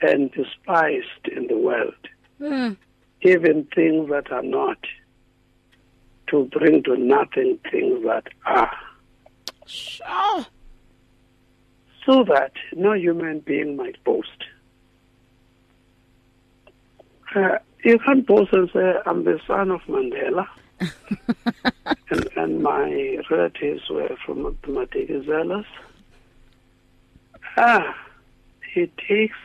and 0.00 0.30
despised 0.32 1.26
in 1.32 1.48
the 1.48 1.56
world, 1.58 1.94
Mm. 2.40 2.76
even 3.22 3.64
things 3.74 4.08
that 4.10 4.30
are 4.30 4.42
not, 4.42 4.78
to 6.28 6.44
bring 6.52 6.82
to 6.84 6.96
nothing 6.96 7.58
things 7.70 8.04
that 8.04 8.28
are, 8.46 8.70
Sure. 9.66 10.46
So 12.06 12.24
that 12.24 12.52
no 12.74 12.92
human 12.92 13.40
being 13.40 13.76
might 13.76 14.02
boast. 14.04 14.44
Uh, 17.34 17.58
you 17.84 17.98
can't 17.98 18.26
boast 18.26 18.52
and 18.52 18.70
say, 18.72 18.94
I'm 19.06 19.24
the 19.24 19.40
son 19.46 19.70
of 19.70 19.80
Mandela. 19.82 20.46
and, 22.10 22.28
and 22.36 22.62
my 22.62 23.18
relatives 23.30 23.82
were 23.90 24.16
from 24.24 24.42
the 24.42 24.50
Matigazelas. 24.68 25.66
Ah, 27.56 27.96
he 28.72 28.86
takes 29.08 29.36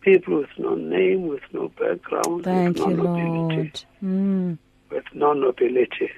people 0.00 0.38
with 0.38 0.50
no 0.58 0.74
name, 0.74 1.28
with 1.28 1.42
no 1.52 1.68
background, 1.68 2.44
Thank 2.44 2.76
with 2.78 2.86
no 2.86 3.02
nobility, 3.04 3.72
Mm. 4.02 4.58
with 4.90 5.04
no 5.14 5.32
nobility. 5.32 6.10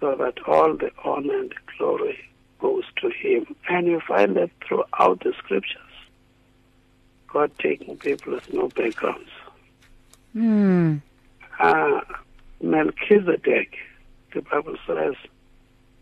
so 0.00 0.14
that 0.16 0.34
all 0.46 0.74
the 0.76 0.90
honor 1.04 1.38
and 1.40 1.50
the 1.50 1.56
glory 1.78 2.18
goes 2.60 2.84
to 3.00 3.10
him. 3.10 3.54
And 3.68 3.86
you 3.86 4.00
find 4.06 4.36
that 4.36 4.50
throughout 4.66 5.20
the 5.24 5.32
scriptures, 5.38 5.80
God 7.28 7.50
taking 7.58 7.96
people 7.96 8.34
with 8.34 8.52
no 8.52 8.68
backgrounds. 8.68 9.30
Hmm. 10.32 10.96
Uh, 11.58 12.00
Melchizedek, 12.62 13.76
the 14.34 14.42
Bible 14.42 14.76
says, 14.86 15.14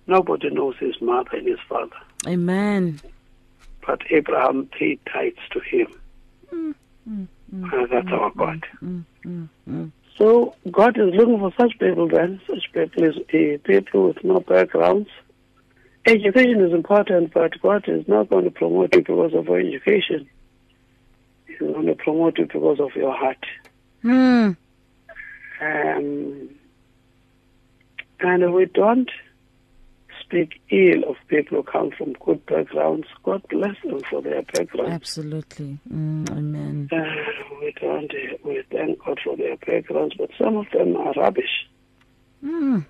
nobody 0.07 0.50
knows 0.50 0.77
his 0.79 1.00
mother 1.00 1.31
and 1.33 1.47
his 1.47 1.59
father, 1.69 1.97
Amen. 2.27 3.00
but 3.87 4.00
Abraham 4.11 4.67
paid 4.67 5.00
tithes 5.07 5.38
to 5.53 5.61
him. 5.61 5.87
Uh, 7.65 7.87
that's 7.91 8.09
our 8.09 8.31
God. 8.37 8.67
So 10.17 10.55
God 10.71 10.99
is 10.99 11.15
looking 11.15 11.38
for 11.38 11.53
such 11.59 11.79
people 11.79 12.09
then, 12.09 12.41
such 12.47 12.71
people 12.73 13.05
is 13.05 13.17
uh, 13.17 13.59
people 13.65 14.09
with 14.09 14.25
no 14.25 14.41
backgrounds. 14.41 15.09
Education 16.07 16.64
is 16.64 16.73
important, 16.73 17.35
but 17.35 17.61
God 17.61 17.85
is 17.88 18.07
not 18.09 18.31
going 18.31 18.45
to 18.45 18.50
promote 18.50 18.95
you 18.95 19.02
because 19.02 19.35
of 19.35 19.47
your 19.47 19.61
education. 19.61 20.28
He's 21.47 21.59
going 21.59 21.87
to 21.87 21.95
promote 21.95 22.38
you 22.38 22.47
because 22.47 22.81
of 22.81 22.95
your 22.95 23.14
heart. 23.14 23.45
Hmm. 24.02 24.52
Um, 25.61 26.50
and 28.21 28.55
we 28.55 28.67
don't 28.67 29.11
speak 30.21 30.61
ill 30.71 31.05
of 31.09 31.17
people 31.28 31.59
who 31.59 31.62
come 31.62 31.90
from 31.90 32.12
good 32.25 32.45
backgrounds. 32.47 33.07
God 33.23 33.43
bless 33.49 33.76
them 33.83 34.00
for 34.11 34.23
their 34.23 34.43
background. 34.43 34.93
Absolutely. 34.93 35.78
Mm, 35.93 36.31
amen. 36.31 36.88
Uh, 36.93 37.05
we 37.61 37.75
don't. 37.81 38.12
We 38.45 38.62
thank 38.71 39.05
God 39.05 39.19
for 39.25 39.37
their 39.37 39.57
backgrounds, 39.57 40.14
but 40.19 40.31
some 40.38 40.57
of 40.57 40.67
them 40.71 40.97
are 40.97 41.12
rubbish. 41.14 41.67
Mm. 42.45 42.87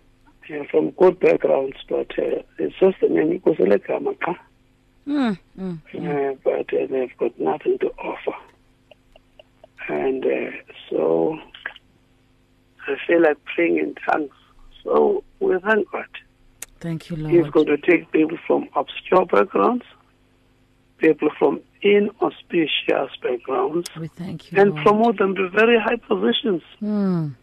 They're 0.48 0.64
from 0.64 0.90
good 0.92 1.20
backgrounds, 1.20 1.76
but 1.88 2.10
uh, 2.18 2.42
it's 2.58 2.74
just 2.80 2.96
the 3.00 3.08
name 3.08 3.38
Ikuselegama, 3.40 4.14
Mm. 5.06 5.38
Mm. 5.58 5.78
uh, 5.94 6.34
but 6.44 6.72
uh, 6.74 6.86
they've 6.86 7.16
got 7.18 7.38
nothing 7.40 7.78
to 7.78 7.86
offer. 7.98 8.34
And 9.88 10.22
uh, 10.24 10.50
so 10.90 11.38
I 12.86 12.94
feel 13.06 13.22
like 13.22 13.38
praying 13.54 13.78
in 13.78 13.94
tongues. 14.06 14.30
So 14.84 15.24
we 15.40 15.58
thank 15.60 15.90
God. 15.90 16.04
Thank 16.80 17.08
you, 17.10 17.16
Lord. 17.16 17.32
He's 17.34 17.50
going 17.52 17.66
to 17.68 17.78
take 17.78 18.12
people 18.12 18.36
from 18.46 18.68
obscure 18.76 19.24
backgrounds, 19.24 19.84
people 20.98 21.30
from 21.38 21.60
inauspicious 21.80 23.10
backgrounds, 23.22 23.88
We 23.98 24.08
thank 24.08 24.52
you, 24.52 24.60
and 24.60 24.70
Lord. 24.74 24.82
promote 24.86 25.18
them 25.18 25.34
to 25.36 25.48
very 25.48 25.78
high 25.80 25.96
positions. 25.96 26.62
Mm. 26.82 27.34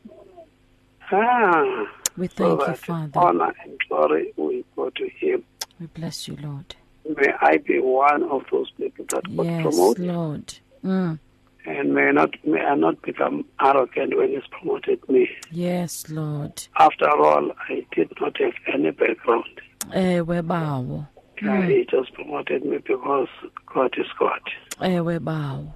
Ah, 1.11 1.85
We 2.17 2.27
so 2.27 2.57
thank 2.57 2.67
you, 2.67 2.73
Father. 2.75 3.19
honor 3.19 3.53
and 3.63 3.77
glory 3.89 4.31
will 4.37 4.61
go 4.75 4.89
to 4.89 5.09
Him. 5.19 5.43
We 5.79 5.87
bless 5.87 6.27
you, 6.27 6.37
Lord. 6.41 6.75
May 7.17 7.33
I 7.41 7.57
be 7.57 7.79
one 7.79 8.23
of 8.23 8.43
those 8.51 8.71
people 8.71 9.05
that 9.09 9.23
God 9.35 9.45
Yes, 9.45 9.61
promote, 9.63 9.99
Lord. 9.99 10.53
Mm. 10.83 11.19
and 11.65 11.93
may 11.95 12.11
not 12.11 12.31
may 12.45 12.61
I 12.61 12.75
not 12.75 13.01
become 13.01 13.45
arrogant 13.61 14.15
when 14.17 14.29
He's 14.29 14.47
promoted 14.51 14.99
me. 15.09 15.29
Yes, 15.51 16.09
Lord. 16.09 16.63
After 16.77 17.09
all, 17.09 17.51
I 17.69 17.85
did 17.95 18.11
not 18.21 18.39
have 18.39 18.53
any 18.73 18.91
background. 18.91 19.45
Ewe 19.93 20.41
bawo. 20.41 21.07
Uh, 21.45 21.61
he 21.63 21.85
just 21.89 22.13
promoted 22.13 22.63
me 22.65 22.77
because 22.77 23.27
God 23.73 23.93
is 23.97 24.07
God. 24.17 24.39
Ewe 24.81 25.19
bawo. 25.19 25.73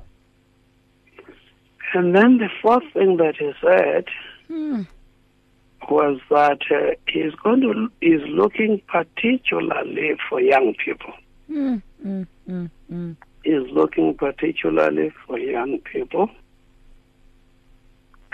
And 1.93 2.15
then 2.15 2.37
the 2.37 2.49
fourth 2.61 2.83
thing 2.93 3.17
that 3.17 3.35
he 3.37 3.51
said 3.61 4.05
Mm. 4.49 4.87
Was 5.89 6.19
that 6.29 6.61
uh, 6.71 6.95
he's 7.07 7.33
going 7.43 7.61
to 7.61 7.89
is 8.01 8.21
looking 8.27 8.81
particularly 8.87 10.15
for 10.27 10.41
young 10.41 10.73
people. 10.83 11.13
Mm. 11.49 11.81
Mm. 12.05 12.27
Mm. 12.49 12.69
Mm. 12.91 13.15
Is 13.45 13.69
looking 13.71 14.13
particularly 14.15 15.11
for 15.25 15.39
young 15.39 15.79
people, 15.79 16.29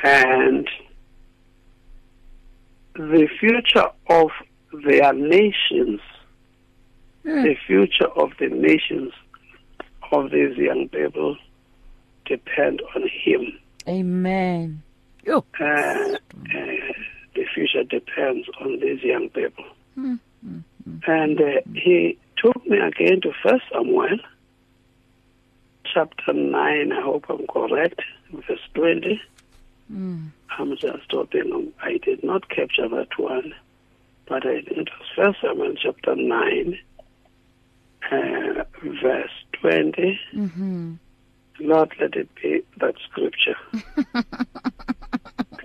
and 0.03 0.67
the 2.95 3.27
future 3.39 3.89
of 4.10 4.32
their 4.86 5.13
nations, 5.13 5.99
the 7.23 7.56
future 7.67 8.08
of 8.15 8.32
the 8.39 8.47
nations 8.47 9.13
of 10.12 10.32
these 10.32 10.58
young 10.58 10.89
people 10.89 11.38
depend 12.25 12.82
on 12.95 13.08
him. 13.08 13.58
Amen. 13.88 14.82
Yo. 15.25 15.43
uh, 15.60 15.63
uh, 15.63 16.15
the 17.36 17.45
future 17.54 17.84
depends 17.84 18.48
on 18.62 18.80
these 18.80 19.02
young 19.04 19.30
people. 19.30 19.65
And 21.08 21.39
uh, 21.39 21.62
he 21.74 22.17
took 22.38 22.65
me 22.65 22.80
again 22.80 23.21
to 23.21 23.32
First 23.43 23.65
Samuel, 23.71 24.17
chapter 25.93 26.34
9, 26.34 26.91
I 26.91 27.02
hope 27.02 27.26
I'm 27.30 27.45
correct, 27.48 28.02
verse 28.32 28.60
20. 28.74 29.21
Mm. 29.91 30.30
I'm 30.58 30.78
just 30.78 31.12
hoping 31.12 31.74
I 31.82 31.98
did 31.98 32.24
not 32.24 32.50
capture 32.50 32.88
that 32.89 33.17
one, 33.17 33.54
but 34.28 34.45
I 34.45 34.62
it 34.65 34.89
was 35.00 35.08
First 35.15 35.41
Samuel, 35.41 35.76
chapter 35.82 36.15
9, 36.15 36.80
uh, 38.12 38.63
verse 39.02 39.32
20. 39.62 40.19
Mm-hmm. 40.34 40.93
Lord, 41.62 41.93
let 42.00 42.15
it 42.15 42.30
be 42.36 42.62
that 42.80 42.95
scripture. 43.10 43.56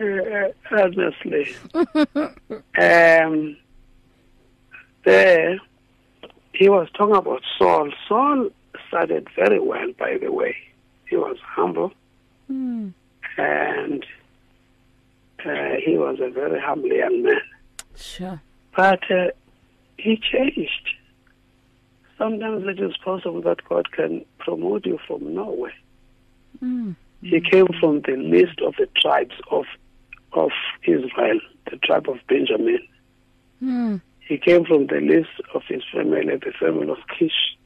uh, 0.00 0.48
honestly. 0.70 1.54
um, 2.78 3.56
there, 5.04 5.58
he 6.52 6.68
was 6.68 6.88
talking 6.96 7.16
about 7.16 7.42
Saul. 7.58 7.90
Saul 8.08 8.50
started 8.88 9.28
very 9.36 9.60
well, 9.60 9.92
by 9.98 10.18
the 10.18 10.30
way. 10.32 10.56
He 11.08 11.16
was 11.16 11.36
humble 11.44 11.92
Mm. 12.50 12.92
and 13.38 14.04
uh, 15.46 15.74
he 15.84 15.96
was 15.96 16.18
a 16.20 16.30
very 16.30 16.60
humble 16.60 16.88
young 16.92 17.22
man. 17.22 17.40
Sure. 17.94 18.40
But 18.76 19.08
uh, 19.10 19.28
he 19.96 20.16
changed. 20.16 20.90
Sometimes 22.18 22.64
it 22.66 22.80
is 22.80 22.96
possible 22.96 23.40
that 23.42 23.64
God 23.68 23.92
can 23.92 24.24
promote 24.38 24.84
you 24.84 24.98
from 25.06 25.32
nowhere. 25.34 25.72
Mm. 26.62 26.96
He 27.22 27.40
came 27.40 27.68
from 27.78 28.00
the 28.00 28.16
list 28.16 28.60
of 28.60 28.74
the 28.78 28.88
tribes 29.00 29.34
of 29.50 29.64
of 30.32 30.50
Israel, 30.84 31.40
the 31.70 31.76
tribe 31.78 32.08
of 32.08 32.18
Benjamin. 32.28 32.86
Mm. 33.62 34.00
He 34.20 34.38
came 34.38 34.64
from 34.64 34.86
the 34.86 35.00
list 35.00 35.30
of 35.54 35.62
his 35.68 35.82
family, 35.92 36.36
the 36.36 36.52
family 36.58 36.88
of 36.88 36.98
Kish, 37.18 37.56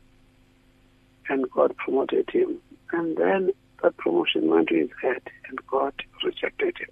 and 1.29 1.51
God 1.51 1.77
promoted 1.77 2.31
him. 2.31 2.59
And 2.93 3.17
then 3.17 3.51
that 3.83 3.97
promotion 3.99 4.49
went 4.49 4.69
to 4.69 4.77
his 4.77 4.91
head, 5.03 5.23
and 5.49 5.59
God 5.67 5.93
rejected 6.25 6.77
him. 6.79 6.89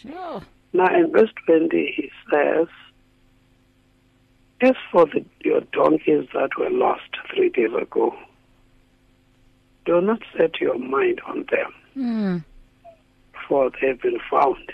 Sure. 0.00 0.42
Now, 0.72 0.94
in 0.98 1.12
verse 1.12 1.30
20, 1.46 1.92
he 1.96 2.10
says, 2.30 2.66
As 4.62 4.74
for 4.90 5.06
the, 5.06 5.24
your 5.44 5.60
donkeys 5.72 6.28
that 6.32 6.50
were 6.58 6.70
lost 6.70 7.10
three 7.34 7.50
days 7.50 7.72
ago, 7.74 8.16
do 9.84 10.00
not 10.00 10.22
set 10.36 10.60
your 10.60 10.78
mind 10.78 11.20
on 11.26 11.44
them, 11.50 11.74
Mm. 11.96 12.44
For 13.48 13.70
they 13.80 13.88
have 13.88 14.00
been 14.00 14.18
found. 14.30 14.72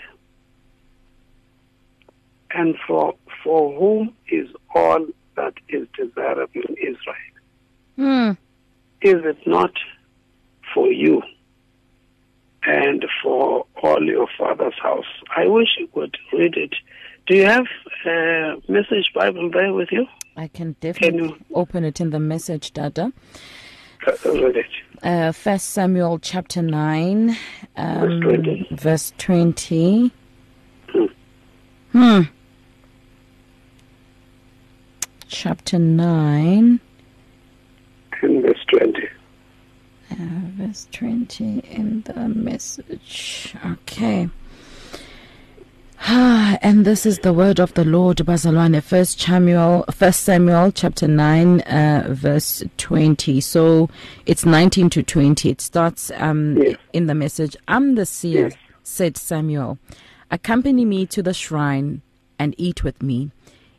And 2.51 2.75
for, 2.87 3.13
for 3.43 3.77
whom 3.79 4.15
is 4.29 4.47
all 4.73 5.05
that 5.35 5.53
is 5.69 5.87
desirable 5.95 6.61
in 6.67 6.75
Israel? 6.77 7.15
Mm. 7.97 8.37
Is 9.01 9.23
it 9.25 9.47
not 9.47 9.71
for 10.73 10.91
you 10.91 11.21
and 12.63 13.05
for 13.23 13.65
all 13.81 14.03
your 14.03 14.27
father's 14.37 14.77
house? 14.81 15.05
I 15.35 15.47
wish 15.47 15.67
you 15.77 15.87
could 15.93 16.17
read 16.33 16.55
it. 16.57 16.73
Do 17.27 17.35
you 17.35 17.45
have 17.45 17.65
a 18.05 18.55
message 18.67 19.11
Bible 19.13 19.51
there 19.51 19.73
with 19.73 19.89
you? 19.91 20.07
I 20.35 20.47
can 20.47 20.75
definitely 20.79 21.35
open 21.53 21.83
it 21.83 22.01
in 22.01 22.09
the 22.09 22.19
message, 22.19 22.73
Dada. 22.73 23.11
Uh, 25.03 25.31
First 25.31 25.69
Samuel 25.71 26.19
chapter 26.19 26.61
nine, 26.61 27.37
um, 27.75 28.21
Verse 28.21 28.21
20. 28.21 28.67
verse 28.71 29.13
twenty. 29.17 30.11
Hmm. 30.89 31.05
Hmm. 31.91 32.21
Chapter 35.27 35.79
nine, 35.79 36.79
In 38.23 38.41
verse 38.41 38.65
20. 38.69 39.07
uh, 40.11 40.15
verse 40.57 40.87
twenty 40.91 41.59
in 41.59 42.01
the 42.01 42.27
message. 42.29 43.53
Okay. 43.65 44.29
Ah, 46.01 46.57
and 46.61 46.85
this 46.85 47.05
is 47.05 47.19
the 47.19 47.33
word 47.33 47.59
of 47.59 47.73
the 47.73 47.83
Lord, 47.85 48.17
Bazalwane. 48.17 48.81
First 48.81 49.19
Samuel, 49.19 49.85
First 49.91 50.21
Samuel, 50.21 50.71
chapter 50.71 51.07
nine, 51.07 51.61
uh, 51.61 52.07
verse 52.09 52.63
twenty. 52.77 53.41
So 53.41 53.89
it's 54.25 54.45
nineteen 54.45 54.89
to 54.91 55.03
twenty. 55.03 55.49
It 55.49 55.61
starts 55.61 56.11
um, 56.15 56.57
Yes. 56.57 56.77
in 56.93 57.07
the 57.07 57.15
message. 57.15 57.55
I'm 57.67 57.95
the 57.95 58.05
seer, 58.05 58.49
Yes. 58.49 58.57
said 58.83 59.17
Samuel. 59.17 59.77
Accompany 60.31 60.85
me 60.85 61.05
to 61.07 61.23
the 61.23 61.33
shrine 61.33 62.01
and 62.37 62.55
eat 62.57 62.83
with 62.83 63.01
me. 63.01 63.31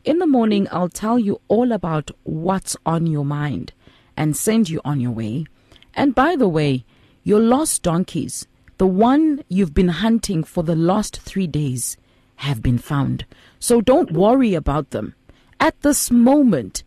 In 0.04 0.18
the 0.18 0.26
morning, 0.26 0.66
I'll 0.70 0.88
tell 0.88 1.18
you 1.18 1.40
all 1.48 1.72
about 1.72 2.11
what's 2.24 2.76
on 2.87 3.06
your 3.06 3.24
mind 3.24 3.72
and 4.16 4.37
send 4.37 4.68
you 4.68 4.80
on 4.85 5.00
your 5.00 5.11
way. 5.12 5.46
And 5.94 6.14
by 6.14 6.37
the 6.37 6.48
way, 6.48 6.85
your 7.22 7.40
lost 7.40 7.83
donkeys, 7.83 8.46
the 8.78 8.87
one 8.87 9.42
you've 9.48 9.74
been 9.74 9.88
hunting 9.88 10.42
for 10.42 10.62
the 10.62 10.74
last 10.74 11.20
three 11.20 11.46
days, 11.46 11.96
have 12.40 12.62
been 12.62 12.79
found. 12.79 13.26
So 13.59 13.81
don't 13.81 14.12
worry 14.12 14.55
about 14.55 14.90
them. 14.90 15.14
At 15.59 15.81
this 15.83 16.11
moment, 16.11 16.85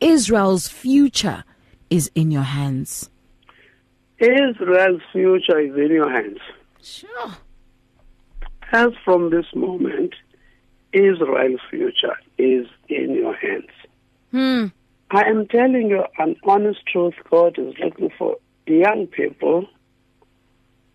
Israel's 0.00 0.66
future 0.68 1.44
is 1.90 2.10
in 2.14 2.30
your 2.30 2.42
hands. 2.42 3.10
Israel's 4.18 5.02
future 5.12 5.58
is 5.60 5.74
in 5.76 5.90
your 5.90 6.10
hands. 6.10 6.38
Sure. 6.82 7.36
As 8.72 8.88
from 9.04 9.30
this 9.30 9.46
moment, 9.54 10.14
Israel's 10.94 11.60
future 11.68 12.16
is 12.38 12.66
in 12.88 13.14
your 13.14 13.34
hands. 13.34 13.70
Hmm. 14.30 14.66
I 15.10 15.28
am 15.28 15.46
telling 15.48 15.90
you 15.90 16.02
an 16.18 16.36
honest 16.44 16.80
truth. 16.90 17.14
God 17.30 17.58
is 17.58 17.74
looking 17.78 18.10
for 18.18 18.36
young 18.66 19.06
people 19.06 19.66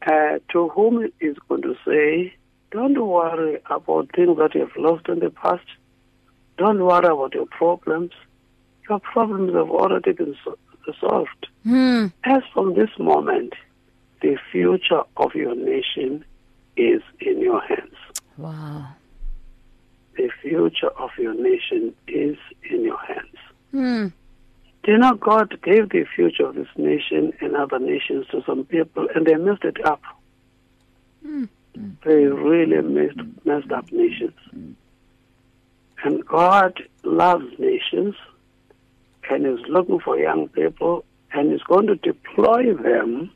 uh, 0.06 0.40
to 0.52 0.70
whom 0.70 1.12
He 1.20 1.28
is 1.28 1.38
going 1.48 1.62
to 1.62 1.76
say, 1.86 2.34
don't 2.72 3.00
worry 3.00 3.60
about 3.70 4.12
things 4.16 4.38
that 4.38 4.54
you 4.54 4.62
have 4.62 4.78
lost 4.78 5.08
in 5.08 5.20
the 5.20 5.30
past. 5.30 5.66
Don't 6.58 6.84
worry 6.84 7.08
about 7.08 7.34
your 7.34 7.48
problems. 7.48 8.12
Your 8.88 9.00
problems 9.00 9.54
have 9.54 9.70
already 9.70 10.12
been 10.12 10.36
so- 10.44 10.58
solved. 11.00 11.48
Hmm. 11.64 12.08
As 12.24 12.44
from 12.54 12.74
this 12.74 12.90
moment, 12.98 13.54
the 14.22 14.38
future 14.52 15.04
of 15.18 15.34
your 15.36 15.56
nation 15.56 16.26
is 16.76 17.02
in 17.20 17.40
your 17.40 17.62
hands. 17.62 17.96
Wow. 18.38 18.88
The 20.18 20.30
future 20.42 20.90
of 20.98 21.12
your 21.18 21.34
nation 21.34 21.94
is 22.08 22.38
in 22.70 22.84
your 22.84 22.98
hands. 23.00 23.36
Hmm. 23.72 24.08
Do 24.84 24.92
you 24.92 24.98
know 24.98 25.14
God 25.14 25.62
gave 25.62 25.90
the 25.90 26.06
future 26.16 26.48
of 26.48 26.56
this 26.56 26.68
nation 26.78 27.34
and 27.42 27.56
other 27.56 27.80
nations 27.80 28.28
to 28.32 28.42
some 28.46 28.64
people 28.66 29.08
and 29.14 29.26
they 29.26 29.36
messed 29.36 29.64
it 29.64 29.86
up? 29.86 30.02
They 32.04 32.26
really 32.26 32.82
messed, 32.82 33.20
messed 33.46 33.72
up 33.72 33.92
nations. 33.92 34.34
And 36.04 36.26
God 36.26 36.82
loves 37.04 37.46
nations 37.58 38.16
and 39.30 39.46
is 39.46 39.60
looking 39.68 40.00
for 40.00 40.18
young 40.18 40.48
people 40.50 41.06
and 41.34 41.54
is 41.54 41.62
going 41.64 41.88
to 41.88 41.96
deploy 41.96 42.74
them 42.74 43.32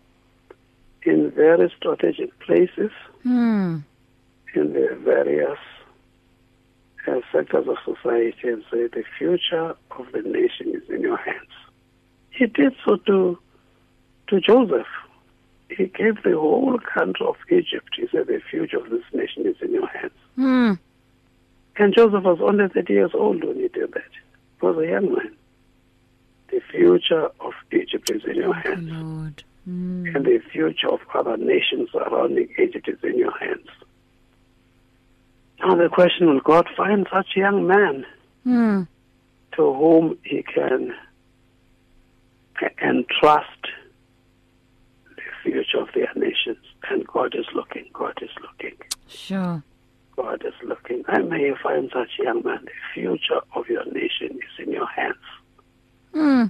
in 1.03 1.31
very 1.31 1.71
strategic 1.77 2.37
places 2.39 2.91
Hmm. 3.23 3.77
in 4.55 4.73
the 4.73 4.97
various 5.03 5.57
uh, 7.07 7.19
sectors 7.31 7.67
of 7.67 7.77
society 7.85 8.47
and 8.49 8.63
say 8.71 8.87
the 8.87 9.03
future 9.17 9.75
of 9.91 10.11
the 10.11 10.21
nation 10.21 10.73
is 10.75 10.89
in 10.89 11.01
your 11.01 11.17
hands. 11.17 11.49
He 12.31 12.47
did 12.47 12.73
so 12.85 12.95
to 12.97 13.37
to 14.27 14.39
Joseph. 14.41 14.87
He 15.75 15.85
gave 15.85 16.21
the 16.23 16.37
whole 16.37 16.77
country 16.79 17.25
of 17.25 17.35
Egypt. 17.49 17.89
He 17.95 18.07
said 18.11 18.27
the 18.27 18.41
future 18.49 18.77
of 18.77 18.89
this 18.89 19.03
nation 19.13 19.45
is 19.47 19.55
in 19.61 19.73
your 19.73 19.87
hands. 19.87 20.11
Hmm. 20.35 20.73
And 21.77 21.93
Joseph 21.95 22.23
was 22.23 22.39
only 22.41 22.67
30 22.67 22.93
years 22.93 23.11
old 23.13 23.43
when 23.43 23.55
he 23.55 23.67
did 23.69 23.91
that. 23.93 24.03
He 24.59 24.65
was 24.65 24.77
a 24.77 24.87
young 24.87 25.11
man. 25.13 25.35
The 26.49 26.61
future 26.69 27.29
of 27.39 27.53
Egypt 27.71 28.11
is 28.11 28.23
in 28.25 28.35
your 28.35 28.53
hands. 28.53 28.89
Lord. 28.91 29.43
Hmm. 29.65 30.05
And 30.15 30.25
the 30.25 30.39
future 30.51 30.89
of 30.89 30.99
other 31.15 31.37
nations 31.37 31.89
surrounding 31.91 32.49
Egypt 32.59 32.87
is 32.87 32.99
in 33.03 33.17
your 33.17 33.35
hands. 33.39 33.67
Now 35.59 35.75
the 35.75 35.89
question 35.89 36.27
will 36.27 36.41
God 36.41 36.67
find 36.75 37.07
such 37.11 37.27
a 37.35 37.39
young 37.39 37.65
man 37.65 38.05
Hmm. 38.43 38.81
to 39.53 39.73
whom 39.73 40.17
he 40.23 40.43
can 40.43 40.93
entrust 42.81 43.49
of 45.79 45.87
their 45.95 46.11
nations? 46.15 46.63
And 46.89 47.05
God 47.07 47.33
is 47.35 47.45
looking, 47.55 47.85
God 47.93 48.17
is 48.21 48.29
looking, 48.41 48.77
Sure. 49.07 49.63
God 50.15 50.43
is 50.45 50.53
looking. 50.63 51.03
And 51.07 51.29
may 51.29 51.39
you 51.41 51.55
find 51.63 51.89
such 51.93 52.09
a 52.19 52.23
young 52.25 52.43
man. 52.43 52.59
The 52.65 52.71
future 52.93 53.41
of 53.55 53.67
your 53.67 53.83
nation 53.85 54.31
is 54.37 54.65
in 54.67 54.71
your 54.71 54.85
hands. 54.87 55.15
Hmm. 56.13 56.43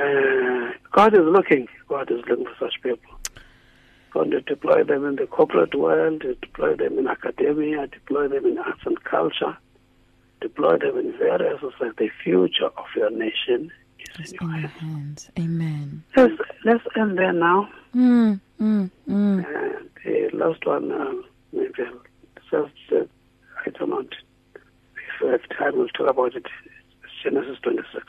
Uh, 0.00 0.70
God 0.92 1.12
is 1.14 1.20
looking. 1.24 1.68
God 1.88 2.10
is 2.10 2.22
looking 2.28 2.46
for 2.46 2.54
such 2.66 2.82
people. 2.82 3.10
Going 4.12 4.30
to 4.30 4.40
deploy 4.40 4.84
them 4.84 5.06
in 5.06 5.16
the 5.16 5.26
corporate 5.26 5.74
world, 5.74 6.22
deploy 6.40 6.74
them 6.76 6.98
in 6.98 7.06
academia, 7.08 7.86
deploy 7.86 8.28
them 8.28 8.44
in 8.46 8.58
arts 8.58 8.80
and 8.84 9.02
culture, 9.04 9.56
deploy 10.40 10.78
them 10.78 10.98
in 10.98 11.12
various 11.18 11.60
societies. 11.60 11.96
The 11.98 12.10
future 12.24 12.70
of 12.76 12.86
your 12.96 13.10
nation 13.10 13.70
is 13.98 14.20
It's 14.20 14.32
in 14.32 14.38
your 14.50 14.50
hands. 14.68 14.72
hands. 14.80 15.30
Amen. 15.38 16.04
Let's, 16.16 16.34
let's 16.64 16.84
end 16.96 17.18
there 17.18 17.32
now. 17.32 17.70
Hmm. 17.92 18.34
Hmm. 18.58 18.86
Hmm. 19.06 19.40
Uh, 19.40 19.78
the 20.04 20.30
last 20.32 20.66
one, 20.66 20.90
uh, 20.92 21.12
maybe 21.52 21.72
I'll 21.80 22.00
just, 22.50 22.92
uh, 22.92 23.04
I 23.66 23.70
don't 23.70 23.90
know. 23.90 24.00
If 24.54 25.26
I 25.26 25.30
have 25.32 25.48
time, 25.58 25.78
we'll 25.78 25.88
talk 25.88 26.08
about 26.08 26.34
it. 26.34 26.46
It's 27.04 27.12
Genesis 27.22 27.58
26. 27.62 28.04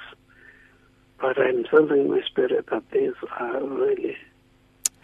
But 1.19 1.39
I'm 1.39 1.65
sensing 1.71 2.01
in 2.01 2.11
my 2.11 2.21
spirit 2.25 2.65
that 2.71 2.83
these 2.91 3.13
are 3.39 3.63
really 3.63 4.17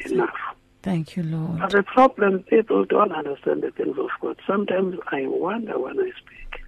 enough. 0.05 0.35
Thank 0.81 1.17
you, 1.17 1.23
Lord. 1.23 1.59
But 1.59 1.71
the 1.71 1.83
problem, 1.83 2.43
people 2.43 2.85
don't 2.85 3.11
understand 3.11 3.63
the 3.63 3.71
things 3.71 3.97
of 3.97 4.09
God. 4.21 4.39
Sometimes 4.47 4.97
I 5.11 5.27
wonder 5.27 5.77
when 5.77 5.99
I 5.99 6.11
speak 6.17 6.61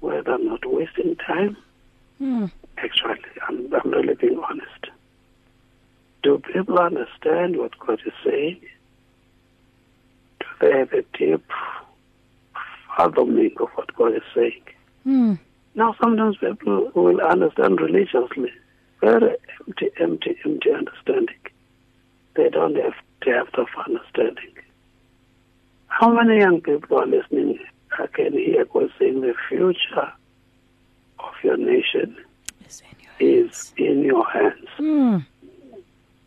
whether 0.00 0.32
I'm 0.32 0.46
not 0.46 0.60
wasting 0.64 1.16
time. 1.16 1.56
Hmm. 2.18 2.46
Actually, 2.78 3.20
I'm, 3.48 3.72
I'm 3.74 3.90
really 3.90 4.14
being 4.14 4.40
honest. 4.48 4.86
Do 6.22 6.38
people 6.52 6.78
understand 6.78 7.56
what 7.56 7.78
God 7.78 8.00
is 8.04 8.12
saying? 8.24 8.60
Do 10.40 10.46
they 10.60 10.72
have 10.78 10.92
a 10.92 11.02
deep 11.16 11.44
fathoming 12.96 13.54
of 13.60 13.68
what 13.74 13.94
God 13.94 14.14
is 14.14 14.22
saying? 14.34 14.62
Hmm. 15.04 15.34
Now, 15.74 15.94
sometimes 16.02 16.36
people 16.38 16.90
will 16.94 17.20
understand 17.20 17.80
religiously, 17.80 18.52
very 19.00 19.36
empty, 19.66 19.90
empty, 20.00 20.36
empty 20.44 20.72
understanding. 20.72 21.36
They 22.34 22.48
don't 22.50 22.74
have 22.76 22.94
depth 23.24 23.54
of 23.54 23.68
understanding. 23.86 24.54
How 25.86 26.12
many 26.12 26.40
young 26.40 26.60
people 26.60 26.98
are 26.98 27.06
listening? 27.06 27.58
I 27.98 28.06
can 28.08 28.32
hear 28.32 28.64
God 28.64 28.90
saying 28.98 29.20
the 29.20 29.34
future 29.48 30.12
of 31.20 31.32
your 31.42 31.56
nation 31.56 32.16
It's 32.64 32.82
in 33.18 33.28
your 33.28 33.44
is 33.46 33.72
in 33.76 34.02
your 34.02 34.28
hands, 34.28 34.68
Hmm. 34.76 35.18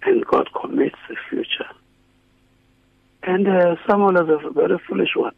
And 0.03 0.25
God 0.25 0.49
commits 0.59 0.97
the 1.09 1.15
future. 1.29 1.69
And 3.23 3.47
uh, 3.47 3.75
someone 3.87 4.17
is 4.17 4.29
a 4.29 4.49
very 4.49 4.79
foolish 4.87 5.15
one. 5.15 5.33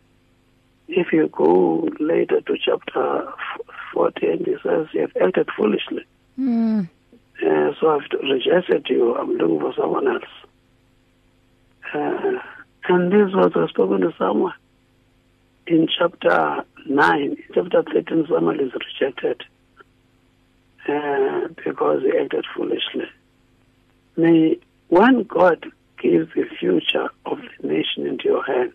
If 0.88 1.12
you 1.12 1.28
go 1.30 1.90
later 2.00 2.42
to 2.42 2.58
chapter 2.64 3.28
f- 3.28 3.66
14, 3.94 4.46
he 4.46 4.56
says, 4.64 4.88
You 4.94 5.02
have 5.02 5.12
acted 5.22 5.50
foolishly. 5.58 6.06
Hmm. 6.36 6.82
Uh, 7.46 7.72
so 7.80 7.90
I've 7.90 8.10
rejected 8.22 8.88
you. 8.90 9.16
I'm 9.16 9.36
looking 9.38 9.60
for 9.60 9.74
someone 9.78 10.08
else. 10.08 10.24
Uh, 11.94 12.40
and 12.90 13.12
this 13.12 13.34
was 13.34 13.70
spoken 13.70 14.02
to 14.02 14.14
someone. 14.18 14.54
In 15.68 15.88
chapter 15.98 16.66
9, 16.86 17.22
in 17.22 17.38
chapter 17.54 17.84
13, 17.84 18.28
someone 18.30 18.60
is 18.60 18.72
rejected 18.74 19.42
uh, 20.88 21.48
because 21.64 22.02
he 22.04 22.18
acted 22.18 22.46
foolishly. 22.56 23.06
May 24.16 24.58
one 24.90 25.24
God 25.24 25.66
give 26.02 26.30
the 26.36 26.46
future 26.60 27.10
of 27.26 27.40
the 27.62 27.68
nation 27.68 28.06
into 28.06 28.26
your 28.26 28.44
hand, 28.44 28.74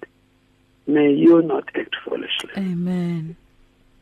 may 0.87 1.12
you 1.12 1.42
not 1.42 1.68
act 1.74 1.94
foolishly. 2.05 2.51
Amen. 2.57 3.37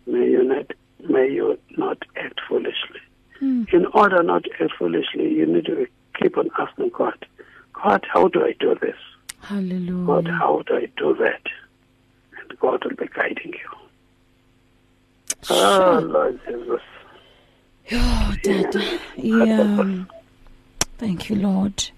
May 0.06 0.30
you 0.30 0.44
not, 0.44 0.70
may 1.08 1.28
you 1.30 1.58
not 1.76 1.98
act 2.16 2.40
foolishly. 2.48 3.00
Hmm. 3.38 3.64
In 3.72 3.86
order 3.86 4.22
not 4.22 4.44
to 4.44 4.50
act 4.62 4.72
foolishly, 4.78 5.28
you 5.34 5.44
need 5.46 5.66
to 5.66 5.86
keep 6.20 6.38
on 6.38 6.48
asking 6.58 6.90
God, 6.90 7.26
God, 7.74 8.06
how 8.12 8.28
do 8.28 8.42
I 8.44 8.54
do 8.58 8.74
this? 8.80 8.96
Hallelujah. 9.42 10.06
God, 10.06 10.28
how 10.28 10.62
do 10.66 10.74
I 10.76 10.88
do 10.96 11.14
that? 11.20 11.42
And 12.38 12.58
God 12.58 12.82
will 12.84 12.96
be 12.96 13.08
guiding 13.14 13.52
you. 13.52 13.78
Oh, 15.50 15.76
Sure. 15.76 16.00
Lord 16.00 16.40
Jesus. 16.46 16.80
Oh, 17.92 18.34
Dad. 18.42 19.00
Yeah. 19.16 20.04
Thank 20.98 21.28
you, 21.28 21.36
Lord. 21.36 21.90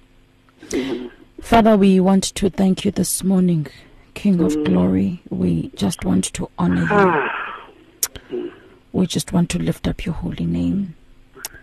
Father, 1.40 1.76
we 1.76 2.00
want 2.00 2.24
to 2.24 2.50
thank 2.50 2.84
you 2.84 2.90
this 2.90 3.22
morning, 3.22 3.68
King 4.14 4.40
of 4.40 4.52
mm. 4.54 4.64
Glory. 4.64 5.22
We 5.30 5.70
just 5.76 6.04
want 6.04 6.24
to 6.34 6.50
honor 6.58 6.82
you. 6.82 6.88
Ah, 6.90 7.68
We 8.92 9.06
just 9.06 9.32
want 9.32 9.50
to 9.50 9.58
lift 9.58 9.86
up 9.86 10.04
your 10.04 10.14
holy 10.14 10.46
name. 10.46 10.96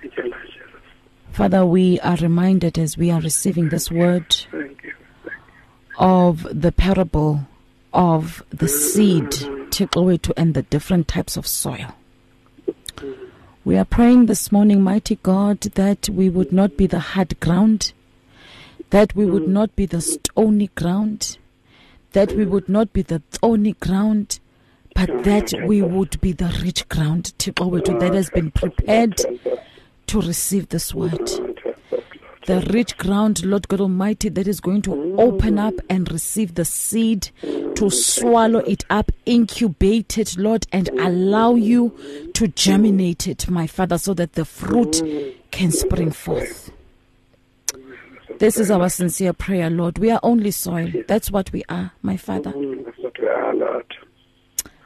thank 0.02 0.16
you, 0.16 0.24
Lord 0.24 0.36
Jesus. 0.48 0.64
Father, 1.32 1.66
we 1.66 2.00
are 2.00 2.16
reminded 2.16 2.78
as 2.80 2.98
we 2.98 3.12
are 3.12 3.20
receiving 3.20 3.68
this 3.70 3.92
word 3.92 4.34
Thank 4.52 4.84
you. 4.84 4.94
of 6.00 6.48
the 6.50 6.72
parable 6.72 7.42
of 7.94 8.44
the 8.50 8.70
seed, 8.70 9.34
take 9.72 9.96
away 9.98 10.18
to 10.20 10.38
end 10.40 10.54
the 10.54 10.62
different 10.64 11.10
types 11.10 11.36
of 11.36 11.46
soil. 11.46 11.96
Mm. 12.96 13.25
We 13.66 13.78
are 13.78 13.86
praying 13.86 14.28
this 14.28 14.52
morning, 14.52 14.84
mighty 14.84 15.16
God, 15.24 15.60
that 15.62 16.08
we 16.08 16.30
would 16.30 16.52
not 16.52 16.78
be 16.78 16.86
the 16.86 17.00
hard 17.00 17.40
ground, 17.40 17.94
that 18.92 19.16
we 19.16 19.26
would 19.26 19.48
not 19.48 19.76
be 19.76 19.88
the 19.88 20.02
stony 20.02 20.70
ground, 20.76 21.40
that 22.12 22.34
we 22.34 22.46
would 22.46 22.70
not 22.70 22.94
be 22.94 23.02
the 23.02 23.24
thorny 23.32 23.74
ground, 23.74 24.40
but 24.94 25.24
that 25.24 25.52
we 25.66 25.82
would 25.82 26.22
be 26.22 26.32
the 26.32 26.56
rich 26.62 26.88
ground 26.90 27.34
that 27.40 28.12
has 28.14 28.30
been 28.30 28.52
prepared 28.52 29.20
to 30.06 30.22
receive 30.22 30.70
this 30.70 30.94
word. 30.94 31.28
The 32.46 32.62
rich 32.72 32.98
ground, 32.98 33.44
Lord 33.44 33.68
God 33.68 33.82
Almighty, 33.82 34.30
that 34.30 34.48
is 34.48 34.60
going 34.60 34.84
to 34.84 35.16
open 35.18 35.58
up 35.58 35.74
and 35.90 36.12
receive 36.12 36.54
the 36.54 36.66
seed, 36.66 37.30
to 37.42 37.90
swallow 37.90 38.60
it 38.60 38.86
up, 38.90 39.12
incubate 39.26 40.18
it, 40.20 40.38
Lord, 40.38 40.68
and 40.72 40.90
allow 40.90 41.56
you 41.56 41.92
to 42.36 42.48
germinate 42.48 43.28
it, 43.28 43.50
my 43.50 43.66
Father, 43.66 43.98
so 43.98 44.14
that 44.14 44.34
the 44.34 44.46
fruit 44.46 45.02
can 45.50 45.72
spring 45.72 46.12
forth. 46.12 46.72
This 48.38 48.60
is 48.60 48.70
our 48.70 48.90
sincere 48.90 49.34
prayer, 49.34 49.70
Lord. 49.70 49.98
We 49.98 50.12
are 50.12 50.20
only 50.22 50.52
soil. 50.52 50.92
That's 51.08 51.32
what 51.32 51.52
we 51.52 51.64
are, 51.68 51.94
my 52.02 52.18
Father. 52.18 52.54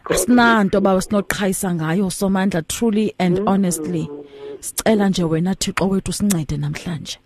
Asinanto 0.05 0.81
baba 0.81 0.99
sinoqhayisa 1.01 1.75
ngayo 1.75 2.09
somandla 2.09 2.67
truly 2.67 3.13
and 3.19 3.47
honestly 3.47 4.09
sicela 4.59 5.09
nje 5.09 5.23
wena 5.23 5.55
thixo 5.55 5.87
wethu 5.87 6.11
sincede 6.13 6.57
namhlanje. 6.57 7.17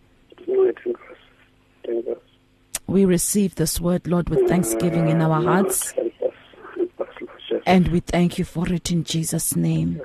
We 2.88 3.06
receive 3.06 3.56
this 3.56 3.82
word 3.82 4.08
lord 4.08 4.30
with 4.30 4.48
thanksgiving 4.48 5.10
in 5.10 5.22
our 5.22 5.42
hearts. 5.42 5.92
Help 5.92 6.14
us. 6.22 6.34
Help 6.76 7.02
us, 7.02 7.08
Lord 7.22 7.30
Jesus. 7.50 7.64
and 7.66 7.88
we 7.90 8.00
thank 8.02 8.38
you 8.38 8.46
for 8.46 8.72
it 8.72 8.92
in 8.92 9.04
jesus 9.04 9.56
name. 9.56 10.02